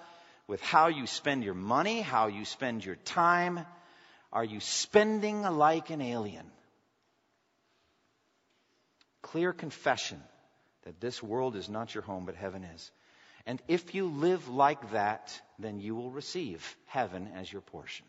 [0.46, 3.64] with how you spend your money, how you spend your time.
[4.30, 6.44] Are you spending like an alien?
[9.32, 10.22] Clear confession
[10.84, 12.90] that this world is not your home, but heaven is.
[13.46, 18.06] And if you live like that, then you will receive heaven as your portion.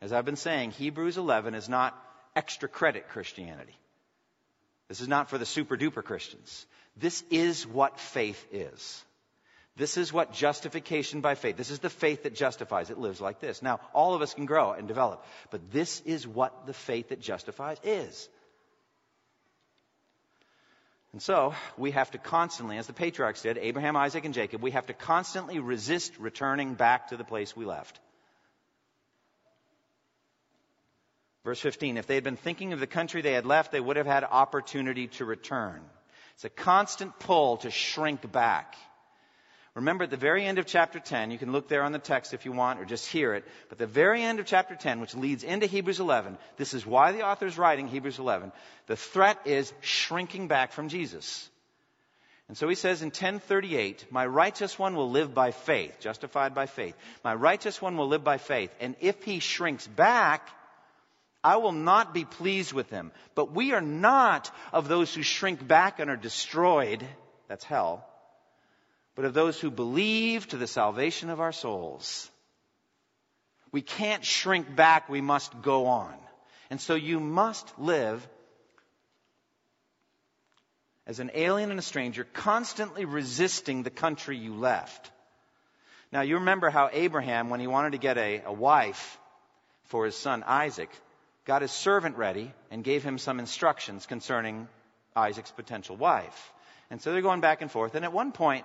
[0.00, 1.96] As I've been saying, Hebrews 11 is not
[2.36, 3.76] extra credit Christianity.
[4.88, 6.66] This is not for the super duper Christians.
[6.96, 9.04] This is what faith is.
[9.76, 11.56] This is what justification by faith.
[11.56, 12.90] This is the faith that justifies.
[12.90, 13.62] It lives like this.
[13.62, 17.20] Now, all of us can grow and develop, but this is what the faith that
[17.20, 18.28] justifies is.
[21.12, 24.72] And so we have to constantly, as the patriarchs did, Abraham, Isaac, and Jacob, we
[24.72, 27.98] have to constantly resist returning back to the place we left.
[31.44, 33.96] Verse 15, if they had been thinking of the country they had left, they would
[33.96, 35.80] have had opportunity to return.
[36.34, 38.76] It's a constant pull to shrink back.
[39.78, 42.34] Remember at the very end of chapter 10, you can look there on the text
[42.34, 45.14] if you want or just hear it, but the very end of chapter 10, which
[45.14, 48.50] leads into Hebrews 11, this is why the author is writing Hebrews 11.
[48.88, 51.48] The threat is shrinking back from Jesus.
[52.48, 56.66] And so he says in 1038, my righteous one will live by faith, justified by
[56.66, 56.96] faith.
[57.22, 58.74] My righteous one will live by faith.
[58.80, 60.48] And if he shrinks back,
[61.44, 63.12] I will not be pleased with him.
[63.36, 67.06] But we are not of those who shrink back and are destroyed.
[67.46, 68.04] That's hell.
[69.18, 72.30] But of those who believe to the salvation of our souls.
[73.72, 75.08] We can't shrink back.
[75.08, 76.14] We must go on.
[76.70, 78.24] And so you must live
[81.04, 85.10] as an alien and a stranger, constantly resisting the country you left.
[86.12, 89.18] Now, you remember how Abraham, when he wanted to get a, a wife
[89.86, 90.90] for his son Isaac,
[91.44, 94.68] got his servant ready and gave him some instructions concerning
[95.16, 96.52] Isaac's potential wife.
[96.88, 97.96] And so they're going back and forth.
[97.96, 98.64] And at one point,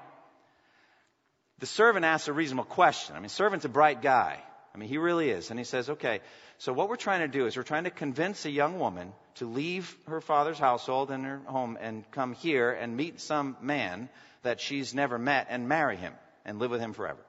[1.60, 3.16] the servant asks a reasonable question.
[3.16, 4.40] I mean, servant's a bright guy.
[4.74, 5.50] I mean, he really is.
[5.50, 6.22] And he says, okay,
[6.58, 9.46] so what we're trying to do is we're trying to convince a young woman to
[9.46, 14.10] leave her father's household and her home and come here and meet some man
[14.44, 16.14] that she's never met and marry him
[16.46, 17.20] and live with him forever.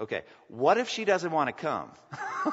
[0.00, 1.90] Okay, what if she doesn't want to come?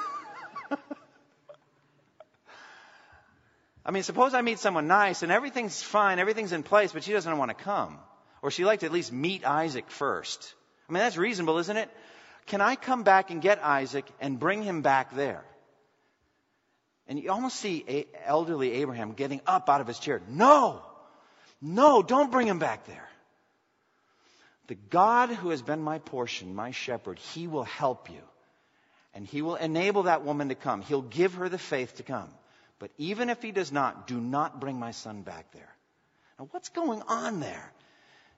[3.85, 7.13] I mean, suppose I meet someone nice and everything's fine, everything's in place, but she
[7.13, 7.99] doesn't want to come.
[8.45, 10.53] Or she liked to at least meet Isaac first.
[10.87, 11.89] I mean, that's reasonable, isn't it?
[12.45, 15.43] Can I come back and get Isaac and bring him back there?
[17.07, 20.21] And you almost see elderly Abraham getting up out of his chair.
[20.29, 20.83] No!
[21.59, 23.09] No, don't bring him back there.
[24.67, 28.21] The God who has been my portion, my shepherd, he will help you.
[29.15, 30.83] And he will enable that woman to come.
[30.83, 32.29] He'll give her the faith to come.
[32.77, 35.75] But even if he does not, do not bring my son back there.
[36.37, 37.71] Now, what's going on there?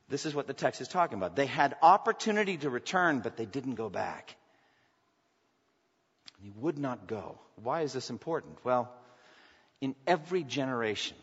[0.10, 1.36] This is what the text is talking about.
[1.36, 4.36] They had opportunity to return, but they didn't go back.
[6.42, 7.40] He would not go.
[7.62, 8.64] Why is this important?
[8.64, 8.92] Well,
[9.82, 11.18] in every generation,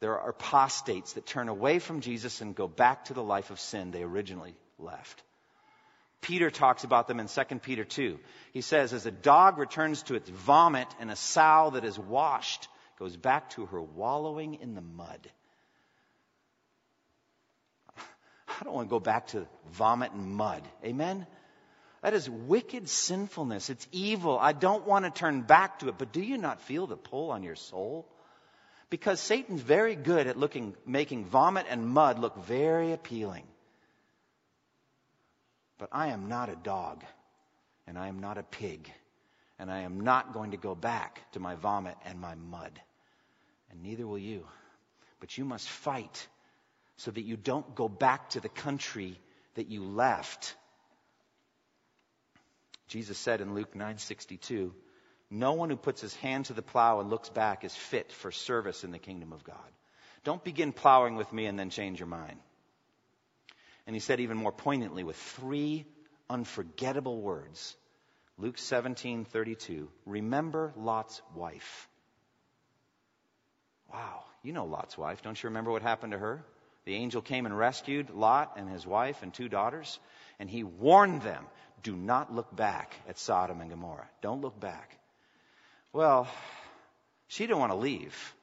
[0.00, 3.60] there are apostates that turn away from Jesus and go back to the life of
[3.60, 5.22] sin they originally left.
[6.22, 8.18] Peter talks about them in 2 Peter 2.
[8.52, 12.68] He says, As a dog returns to its vomit and a sow that is washed
[12.98, 15.30] goes back to her wallowing in the mud.
[18.60, 20.62] I don't want to go back to vomit and mud.
[20.84, 21.26] Amen?
[22.02, 23.70] That is wicked sinfulness.
[23.70, 24.38] It's evil.
[24.38, 25.96] I don't want to turn back to it.
[25.98, 28.06] But do you not feel the pull on your soul?
[28.90, 33.44] Because Satan's very good at looking, making vomit and mud look very appealing.
[35.78, 37.02] But I am not a dog,
[37.86, 38.92] and I am not a pig,
[39.58, 42.78] and I am not going to go back to my vomit and my mud.
[43.70, 44.46] And neither will you.
[45.20, 46.28] But you must fight
[47.00, 49.18] so that you don't go back to the country
[49.54, 50.54] that you left.
[52.88, 54.74] Jesus said in Luke 9:62,
[55.30, 58.30] "No one who puts his hand to the plow and looks back is fit for
[58.30, 59.72] service in the kingdom of God."
[60.24, 62.38] Don't begin plowing with me and then change your mind.
[63.86, 65.86] And he said even more poignantly with three
[66.28, 67.78] unforgettable words.
[68.36, 71.88] Luke 17:32, "Remember Lot's wife."
[73.90, 75.22] Wow, you know Lot's wife.
[75.22, 76.44] Don't you remember what happened to her?
[76.84, 79.98] The angel came and rescued Lot and his wife and two daughters,
[80.38, 81.44] and he warned them,
[81.82, 84.08] do not look back at Sodom and Gomorrah.
[84.22, 84.98] Don't look back.
[85.92, 86.28] Well,
[87.28, 88.34] she didn't want to leave.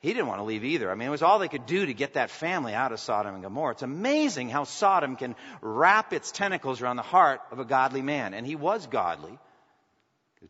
[0.00, 0.90] He didn't want to leave either.
[0.90, 3.34] I mean, it was all they could do to get that family out of Sodom
[3.34, 3.72] and Gomorrah.
[3.72, 8.32] It's amazing how Sodom can wrap its tentacles around the heart of a godly man.
[8.32, 9.38] And he was godly.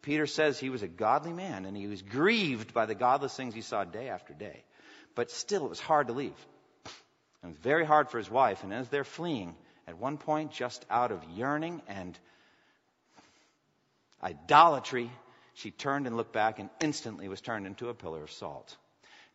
[0.02, 3.54] Peter says he was a godly man and he was grieved by the godless things
[3.54, 4.62] he saw day after day.
[5.16, 6.46] But still, it was hard to leave.
[7.42, 8.62] It was very hard for his wife.
[8.64, 9.54] And as they're fleeing,
[9.86, 12.18] at one point, just out of yearning and
[14.22, 15.10] idolatry,
[15.54, 18.76] she turned and looked back and instantly was turned into a pillar of salt.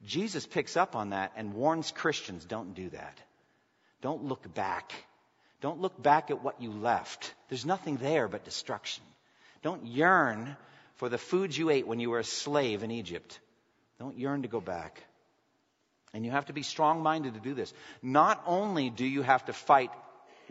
[0.06, 3.20] Jesus picks up on that and warns Christians don't do that.
[4.02, 4.94] Don't look back.
[5.62, 7.34] Don't look back at what you left.
[7.50, 9.04] There's nothing there but destruction.
[9.64, 10.56] Don't yearn
[10.98, 13.40] for the foods you ate when you were a slave in Egypt.
[14.00, 15.04] Don't yearn to go back.
[16.16, 17.74] And you have to be strong minded to do this.
[18.02, 19.92] Not only do you have to fight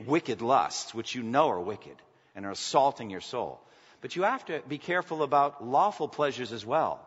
[0.06, 1.96] wicked lusts, which you know are wicked
[2.36, 3.58] and are assaulting your soul,
[4.02, 7.00] but you have to be careful about lawful pleasures as well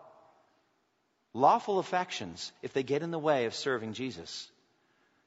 [1.36, 4.50] lawful affections if they get in the way of serving Jesus.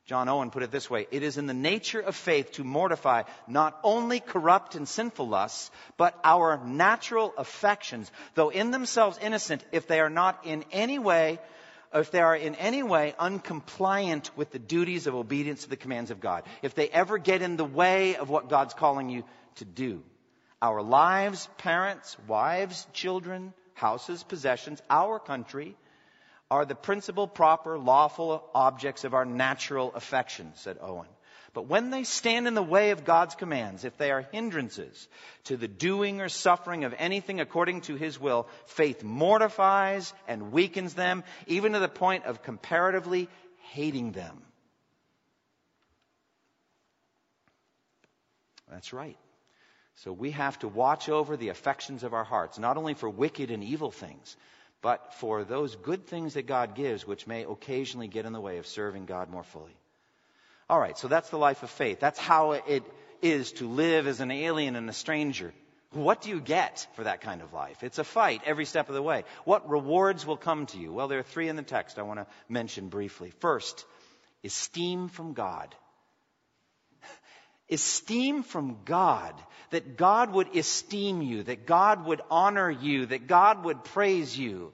[0.07, 3.23] John Owen put it this way It is in the nature of faith to mortify
[3.47, 9.87] not only corrupt and sinful lusts, but our natural affections, though in themselves innocent, if
[9.87, 11.39] they are not in any way
[11.93, 16.11] if they are in any way uncompliant with the duties of obedience to the commands
[16.11, 19.25] of God, if they ever get in the way of what God's calling you
[19.57, 20.03] to do,
[20.63, 25.77] our lives, parents, wives, children, houses, possessions, our country
[26.51, 31.09] are the principal, proper, lawful objects of our natural affection, said Owen.
[31.53, 35.09] But when they stand in the way of God's commands, if they are hindrances
[35.45, 40.95] to the doing or suffering of anything according to His will, faith mortifies and weakens
[40.95, 43.29] them, even to the point of comparatively
[43.73, 44.41] hating them.
[48.71, 49.19] That's right.
[49.97, 53.51] So we have to watch over the affections of our hearts, not only for wicked
[53.51, 54.37] and evil things,
[54.83, 58.59] but for those good things that God gives, which may occasionally get in the way
[58.59, 59.77] of serving God more fully.
[60.71, 61.99] All right, so that's the life of faith.
[61.99, 62.85] That's how it
[63.21, 65.53] is to live as an alien and a stranger.
[65.91, 67.83] What do you get for that kind of life?
[67.83, 69.25] It's a fight every step of the way.
[69.45, 70.93] What rewards will come to you?
[70.93, 73.33] Well, there are three in the text I want to mention briefly.
[73.41, 73.85] First,
[74.45, 75.75] esteem from God.
[77.69, 79.35] esteem from God.
[79.71, 84.73] That God would esteem you, that God would honor you, that God would praise you.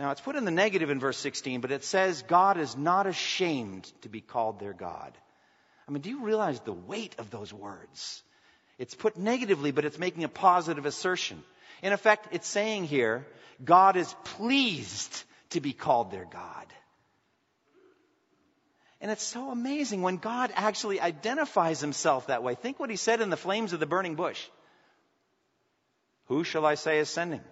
[0.00, 3.06] Now, it's put in the negative in verse 16, but it says God is not
[3.06, 5.12] ashamed to be called their God.
[5.86, 8.22] I mean, do you realize the weight of those words?
[8.78, 11.42] It's put negatively, but it's making a positive assertion.
[11.82, 13.26] In effect, it's saying here,
[13.62, 16.66] God is pleased to be called their God.
[19.02, 22.54] And it's so amazing when God actually identifies himself that way.
[22.54, 24.42] Think what he said in the flames of the burning bush.
[26.28, 27.42] Who shall I say is sending?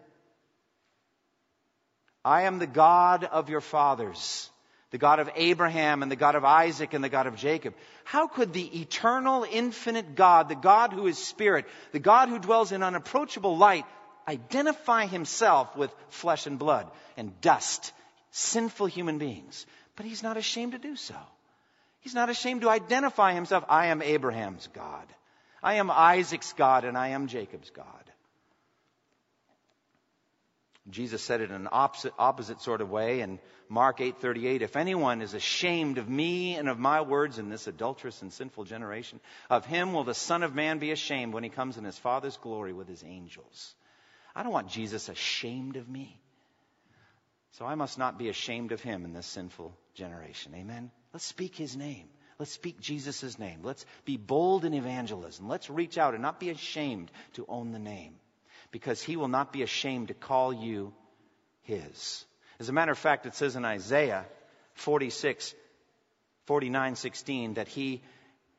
[2.28, 4.50] I am the God of your fathers,
[4.90, 7.72] the God of Abraham and the God of Isaac and the God of Jacob.
[8.04, 12.70] How could the eternal, infinite God, the God who is spirit, the God who dwells
[12.70, 13.86] in unapproachable light,
[14.28, 17.94] identify himself with flesh and blood and dust,
[18.30, 19.64] sinful human beings?
[19.96, 21.16] But he's not ashamed to do so.
[22.00, 23.64] He's not ashamed to identify himself.
[23.70, 25.06] I am Abraham's God.
[25.62, 28.04] I am Isaac's God and I am Jacob's God.
[30.90, 35.20] Jesus said it in an opposite, opposite sort of way in Mark 8:38, if anyone
[35.20, 39.20] is ashamed of me and of my words in this adulterous and sinful generation,
[39.50, 42.38] of him will the Son of Man be ashamed when he comes in his Father's
[42.38, 43.74] glory with his angels.
[44.34, 46.20] I don't want Jesus ashamed of me.
[47.52, 50.54] So I must not be ashamed of him in this sinful generation.
[50.54, 50.90] Amen.
[51.12, 52.08] Let's speak his name.
[52.38, 53.60] Let's speak Jesus' name.
[53.62, 55.48] Let's be bold in evangelism.
[55.48, 58.14] Let's reach out and not be ashamed to own the name
[58.70, 60.92] because he will not be ashamed to call you
[61.62, 62.24] his.
[62.60, 64.26] As a matter of fact, it says in Isaiah
[64.74, 65.54] 46,
[66.46, 68.02] 49, 16 that he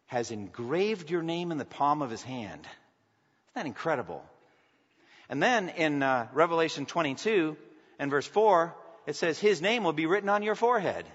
[0.08, 2.62] has engraved your name in the palm of his hand.
[2.62, 4.24] Isn't that incredible?
[5.30, 7.56] And then in uh, Revelation 22
[8.00, 11.06] and verse 4, it says, His name will be written on your forehead.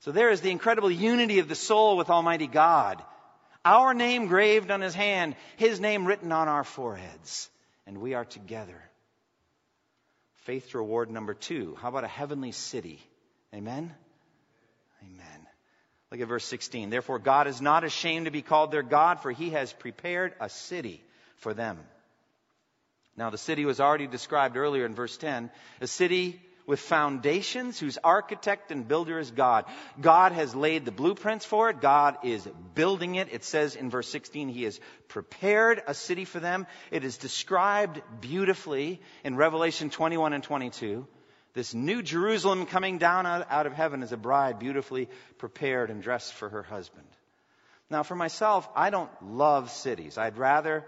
[0.00, 3.02] So there is the incredible unity of the soul with Almighty God.
[3.64, 7.50] Our name graved on His hand, His name written on our foreheads
[7.90, 8.80] and we are together.
[10.44, 11.76] Faith reward number two.
[11.80, 13.00] How about a heavenly city?
[13.52, 13.92] Amen?
[15.02, 15.46] Amen.
[16.12, 16.90] Look at verse 16.
[16.90, 20.48] Therefore, God is not ashamed to be called their God, for he has prepared a
[20.48, 21.02] city
[21.38, 21.80] for them.
[23.16, 27.98] Now, the city was already described earlier in verse 10, a city with foundations whose
[28.04, 29.64] architect and builder is God.
[30.00, 31.80] God has laid the blueprints for it.
[31.80, 33.26] God is building it.
[33.32, 36.68] It says in verse 16, He has prepared a city for them.
[36.92, 41.08] It is described beautifully in Revelation 21 and 22.
[41.54, 45.08] This new Jerusalem coming down out of heaven as a bride, beautifully
[45.38, 47.08] prepared and dressed for her husband.
[47.90, 50.16] Now, for myself, I don't love cities.
[50.16, 50.86] I'd rather,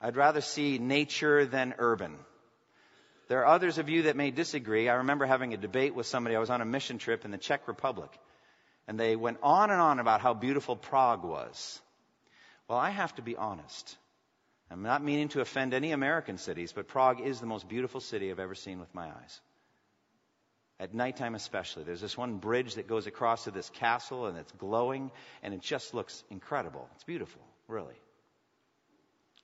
[0.00, 2.16] I'd rather see nature than urban.
[3.28, 4.88] There are others of you that may disagree.
[4.88, 6.36] I remember having a debate with somebody.
[6.36, 8.10] I was on a mission trip in the Czech Republic.
[8.86, 11.80] And they went on and on about how beautiful Prague was.
[12.68, 13.96] Well, I have to be honest.
[14.70, 18.30] I'm not meaning to offend any American cities, but Prague is the most beautiful city
[18.30, 19.40] I've ever seen with my eyes.
[20.78, 21.84] At nighttime, especially.
[21.84, 25.10] There's this one bridge that goes across to this castle and it's glowing
[25.42, 26.88] and it just looks incredible.
[26.94, 27.94] It's beautiful, really.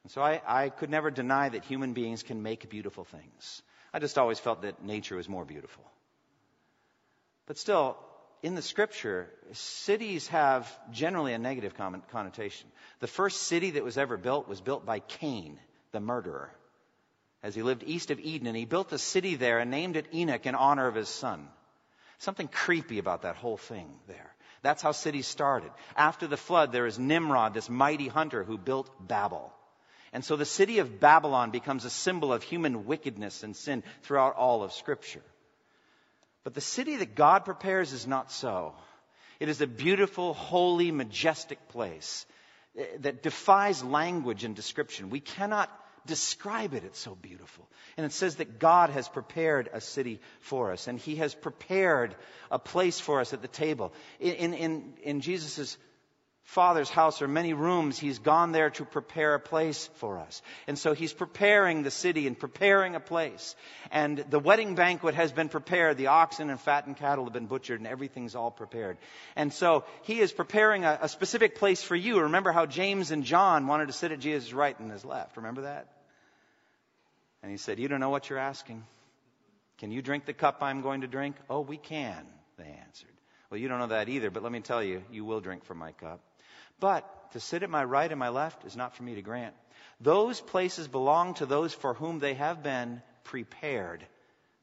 [0.02, 3.62] And so I, I could never deny that human beings can make beautiful things.
[3.92, 5.84] I just always felt that nature was more beautiful.
[7.46, 7.96] But still,
[8.42, 12.68] in the scripture, cities have generally a negative connotation.
[13.00, 15.58] The first city that was ever built was built by Cain,
[15.92, 16.50] the murderer,
[17.42, 20.06] as he lived east of Eden, and he built a city there and named it
[20.14, 21.48] Enoch in honor of his son.
[22.18, 24.34] Something creepy about that whole thing there.
[24.62, 25.72] That's how cities started.
[25.96, 29.52] After the flood, there is Nimrod, this mighty hunter who built Babel.
[30.12, 34.36] And so the city of Babylon becomes a symbol of human wickedness and sin throughout
[34.36, 35.22] all of Scripture.
[36.44, 38.74] But the city that God prepares is not so.
[39.40, 42.26] It is a beautiful, holy, majestic place
[42.76, 45.10] eh, that defies language and description.
[45.10, 45.70] We cannot
[46.04, 46.84] describe it.
[46.84, 47.68] It's so beautiful.
[47.96, 52.14] And it says that God has prepared a city for us, and He has prepared
[52.50, 53.92] a place for us at the table.
[54.20, 55.78] In, in, in Jesus'
[56.44, 57.98] Father's house are many rooms.
[57.98, 60.42] He's gone there to prepare a place for us.
[60.66, 63.54] And so he's preparing the city and preparing a place.
[63.90, 65.96] And the wedding banquet has been prepared.
[65.96, 68.98] The oxen and fattened cattle have been butchered and everything's all prepared.
[69.36, 72.20] And so he is preparing a, a specific place for you.
[72.20, 75.36] Remember how James and John wanted to sit at Jesus' right and his left.
[75.36, 75.88] Remember that?
[77.42, 78.84] And he said, You don't know what you're asking.
[79.78, 81.36] Can you drink the cup I'm going to drink?
[81.48, 82.26] Oh, we can,
[82.58, 83.08] they answered.
[83.50, 85.78] Well, you don't know that either, but let me tell you, you will drink from
[85.78, 86.20] my cup.
[86.82, 89.54] But to sit at my right and my left is not for me to grant.
[90.00, 94.04] Those places belong to those for whom they have been prepared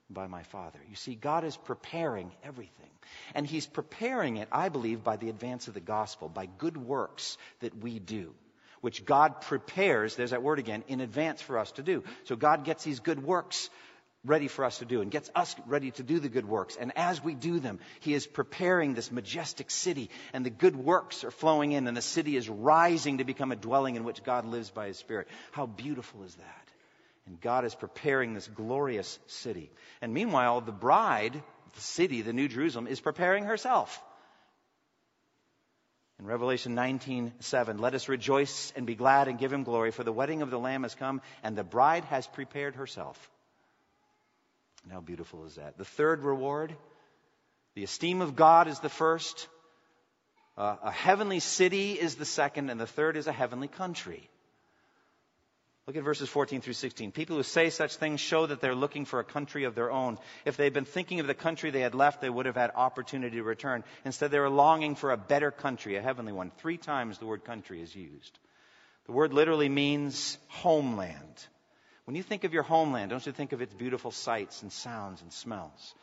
[0.09, 0.79] by my Father.
[0.89, 2.89] You see, God is preparing everything.
[3.33, 7.37] And He's preparing it, I believe, by the advance of the gospel, by good works
[7.61, 8.33] that we do,
[8.81, 12.03] which God prepares, there's that word again, in advance for us to do.
[12.25, 13.69] So God gets these good works
[14.25, 16.75] ready for us to do and gets us ready to do the good works.
[16.79, 21.23] And as we do them, He is preparing this majestic city and the good works
[21.23, 24.45] are flowing in and the city is rising to become a dwelling in which God
[24.45, 25.27] lives by His Spirit.
[25.51, 26.69] How beautiful is that?
[27.27, 29.71] And God is preparing this glorious city.
[30.01, 31.33] And meanwhile, the bride,
[31.75, 34.01] the city, the New Jerusalem, is preparing herself.
[36.19, 40.11] In Revelation 19:7, let us rejoice and be glad and give him glory, for the
[40.11, 43.31] wedding of the Lamb has come, and the bride has prepared herself.
[44.83, 45.77] And how beautiful is that?
[45.77, 46.75] The third reward,
[47.75, 49.47] the esteem of God is the first,
[50.57, 54.29] uh, a heavenly city is the second, and the third is a heavenly country.
[55.89, 57.11] Look at verses 14 through 16.
[57.13, 60.19] People who say such things show that they're looking for a country of their own.
[60.45, 63.37] If they'd been thinking of the country they had left, they would have had opportunity
[63.37, 63.83] to return.
[64.05, 66.51] Instead, they were longing for a better country, a heavenly one.
[66.59, 68.37] Three times the word country is used.
[69.07, 71.47] The word literally means homeland.
[72.09, 75.21] When you think of your homeland, don't you think of its beautiful sights and sounds
[75.21, 75.93] and smells?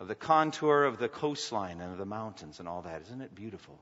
[0.00, 3.02] Of the contour of the coastline and of the mountains and all that.
[3.02, 3.78] Isn't it beautiful?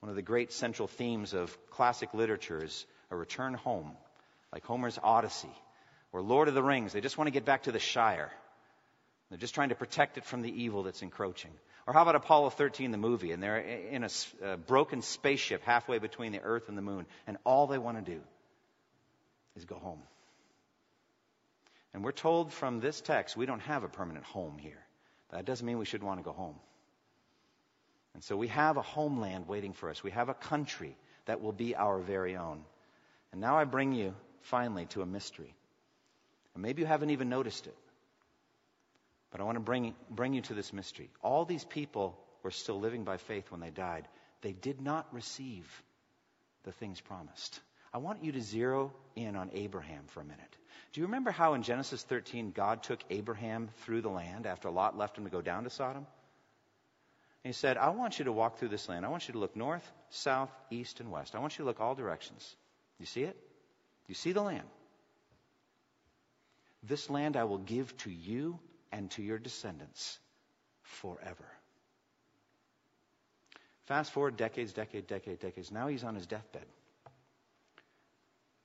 [0.00, 3.92] One of the great central themes of classic literature is a return home,
[4.52, 5.54] like Homer's Odyssey
[6.10, 6.92] or Lord of the Rings.
[6.92, 8.32] They just want to get back to the Shire.
[9.30, 11.52] They're just trying to protect it from the evil that's encroaching.
[11.86, 14.02] Or how about Apollo 13, the movie, and they're in
[14.42, 18.12] a, broken spaceship halfway between the Earth and the Moon, and all they want to
[18.12, 18.20] do
[19.56, 20.02] is go home.
[21.94, 24.84] And we're told from this text we don't have a permanent home here.
[25.30, 26.56] That doesn't mean we should want to go home.
[28.14, 30.02] And so we have a homeland waiting for us.
[30.02, 30.96] We have a country
[31.26, 32.62] that will be our very own.
[33.32, 35.54] And now I bring you finally to a mystery.
[36.54, 37.76] And maybe you haven't even noticed it.
[39.30, 41.10] But I want to bring, bring you to this mystery.
[41.22, 44.08] All these people were still living by faith when they died.
[44.40, 45.66] They did not receive
[46.64, 47.60] the things promised.
[47.96, 50.54] I want you to zero in on Abraham for a minute.
[50.92, 54.98] Do you remember how in Genesis 13 God took Abraham through the land after Lot
[54.98, 56.06] left him to go down to Sodom?
[57.42, 59.06] And he said, I want you to walk through this land.
[59.06, 61.34] I want you to look north, south, east, and west.
[61.34, 62.54] I want you to look all directions.
[63.00, 63.34] You see it?
[64.08, 64.68] You see the land?
[66.82, 68.58] This land I will give to you
[68.92, 70.18] and to your descendants
[70.82, 71.48] forever.
[73.86, 75.72] Fast forward decades, decade, decade, decades.
[75.72, 76.66] Now he's on his deathbed.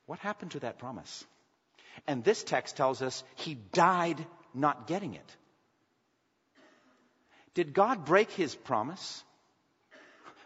[0.06, 1.24] What happened to that promise?
[2.06, 4.24] And this text tells us he died
[4.54, 5.36] not getting it.
[7.54, 9.22] Did God break his promise?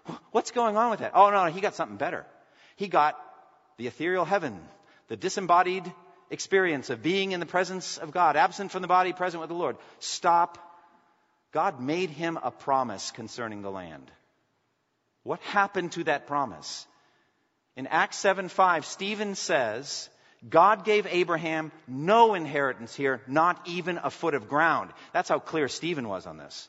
[0.32, 1.12] What's going on with that?
[1.14, 2.26] Oh, no, he got something better.
[2.76, 3.18] He got
[3.76, 4.59] the ethereal heaven,
[5.09, 5.90] the disembodied
[6.30, 9.54] experience of being in the presence of God, absent from the body, present with the
[9.54, 9.76] Lord.
[10.00, 10.59] Stop.
[11.52, 14.11] God made him a promise concerning the land.
[15.22, 16.86] What happened to that promise?
[17.76, 20.08] In Acts 7 5, Stephen says,
[20.48, 24.92] God gave Abraham no inheritance here, not even a foot of ground.
[25.12, 26.68] That's how clear Stephen was on this.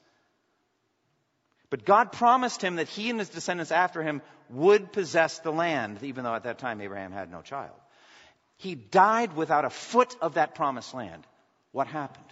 [1.69, 6.01] But God promised him that he and his descendants after him would possess the land,
[6.03, 7.75] even though at that time Abraham had no child.
[8.57, 11.27] He died without a foot of that promised land.
[11.71, 12.25] What happened?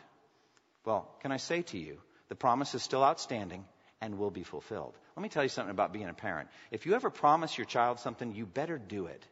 [0.85, 1.99] Well, can I say to you,
[2.29, 3.65] the promise is still outstanding
[4.01, 4.95] and will be fulfilled.
[5.15, 6.49] Let me tell you something about being a parent.
[6.71, 9.25] If you ever promise your child something, you better do it.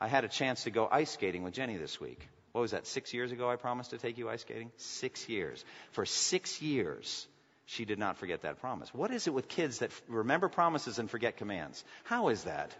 [0.00, 2.26] I had a chance to go ice skating with Jenny this week.
[2.52, 4.72] What was that, six years ago I promised to take you ice skating?
[4.76, 5.64] Six years.
[5.92, 7.28] For six years,
[7.66, 8.92] she did not forget that promise.
[8.92, 11.84] What is it with kids that remember promises and forget commands?
[12.02, 12.74] How is that?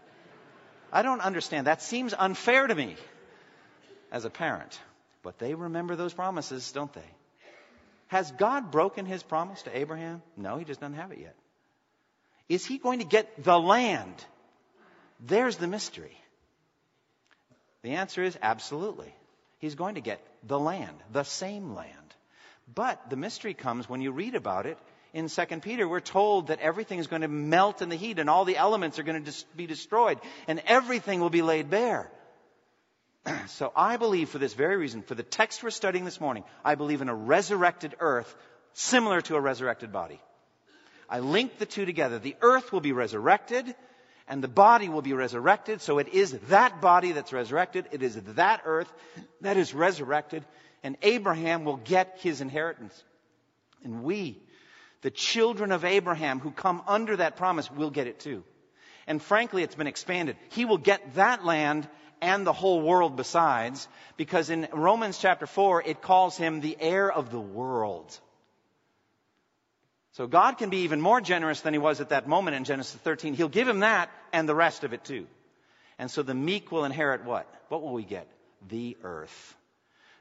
[0.91, 1.67] I don't understand.
[1.67, 2.97] That seems unfair to me
[4.11, 4.77] as a parent.
[5.23, 7.09] But they remember those promises, don't they?
[8.07, 10.21] Has God broken his promise to Abraham?
[10.35, 11.35] No, he just doesn't have it yet.
[12.51, 14.13] Is he going to get the land?
[15.21, 16.17] There's the mystery.
[17.81, 19.15] The answer is absolutely.
[19.59, 21.95] He's going to get the land, the same land.
[22.75, 24.77] But the mystery comes when you read about it
[25.13, 25.87] in 2 Peter.
[25.87, 28.99] We're told that everything is going to melt in the heat and all the elements
[28.99, 32.11] are going to be destroyed and everything will be laid bare.
[33.47, 36.75] So I believe for this very reason, for the text we're studying this morning, I
[36.75, 38.35] believe in a resurrected earth
[38.73, 40.19] similar to a resurrected body.
[41.11, 42.17] I link the two together.
[42.17, 43.75] The earth will be resurrected
[44.29, 45.81] and the body will be resurrected.
[45.81, 47.89] So it is that body that's resurrected.
[47.91, 48.91] It is that earth
[49.41, 50.45] that is resurrected.
[50.83, 53.03] And Abraham will get his inheritance.
[53.83, 54.41] And we,
[55.01, 58.45] the children of Abraham who come under that promise, will get it too.
[59.05, 60.37] And frankly, it's been expanded.
[60.51, 61.89] He will get that land
[62.21, 67.11] and the whole world besides, because in Romans chapter 4, it calls him the heir
[67.11, 68.17] of the world.
[70.21, 73.01] So God can be even more generous than he was at that moment in Genesis
[73.01, 73.33] 13.
[73.33, 75.25] He'll give him that and the rest of it too.
[75.97, 77.51] And so the meek will inherit what?
[77.69, 78.27] What will we get?
[78.69, 79.55] The earth.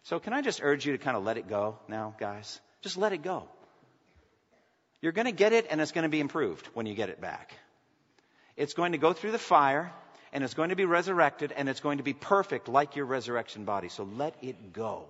[0.05, 2.63] So can I just urge you to kind of let it go now, guys?
[2.81, 3.47] Just let it go.
[5.03, 7.21] You're going to get it and it's going to be improved when you get it
[7.21, 7.55] back.
[8.57, 9.93] It's going to go through the fire
[10.33, 13.67] and it's going to be resurrected and it's going to be perfect like your resurrection
[13.67, 13.91] body.
[13.91, 15.09] So let it go.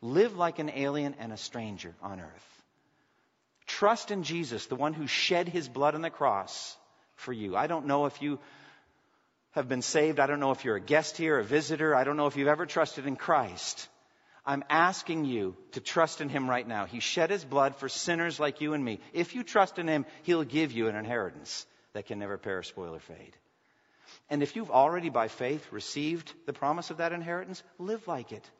[0.00, 2.59] Live like an alien and a stranger on earth.
[3.78, 6.76] Trust in Jesus, the one who shed his blood on the cross
[7.14, 7.56] for you.
[7.56, 8.40] I don't know if you
[9.52, 10.18] have been saved.
[10.18, 11.94] I don't know if you're a guest here, a visitor.
[11.94, 13.88] I don't know if you've ever trusted in Christ.
[14.44, 16.84] I'm asking you to trust in him right now.
[16.86, 18.98] He shed his blood for sinners like you and me.
[19.12, 22.96] If you trust in him, he'll give you an inheritance that can never perish, spoil,
[22.96, 23.36] or fade.
[24.28, 28.50] And if you've already by faith received the promise of that inheritance, live like it.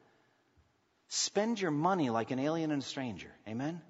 [1.08, 3.32] Spend your money like an alien and a stranger.
[3.48, 3.80] Amen?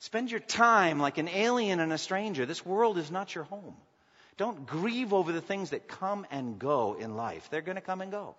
[0.00, 2.46] Spend your time like an alien and a stranger.
[2.46, 3.76] This world is not your home.
[4.36, 7.48] Don't grieve over the things that come and go in life.
[7.50, 8.36] They're going to come and go.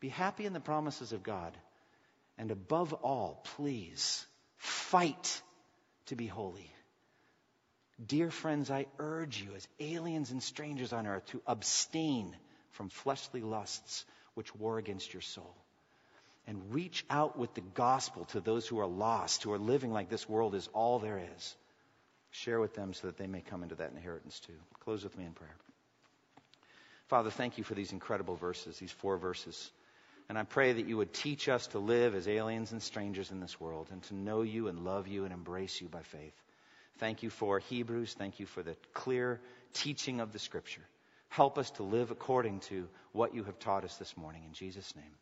[0.00, 1.56] Be happy in the promises of God.
[2.36, 5.42] And above all, please fight
[6.06, 6.68] to be holy.
[8.04, 12.34] Dear friends, I urge you as aliens and strangers on earth to abstain
[12.72, 14.04] from fleshly lusts
[14.34, 15.61] which war against your soul
[16.46, 20.08] and reach out with the gospel to those who are lost, who are living like
[20.08, 21.56] this world is all there is.
[22.30, 24.58] Share with them so that they may come into that inheritance too.
[24.80, 25.54] Close with me in prayer.
[27.08, 29.70] Father, thank you for these incredible verses, these four verses.
[30.28, 33.40] And I pray that you would teach us to live as aliens and strangers in
[33.40, 36.34] this world and to know you and love you and embrace you by faith.
[36.98, 38.14] Thank you for Hebrews.
[38.14, 39.40] Thank you for the clear
[39.74, 40.82] teaching of the scripture.
[41.28, 44.44] Help us to live according to what you have taught us this morning.
[44.46, 45.21] In Jesus' name.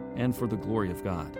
[0.15, 1.37] and for the glory of God.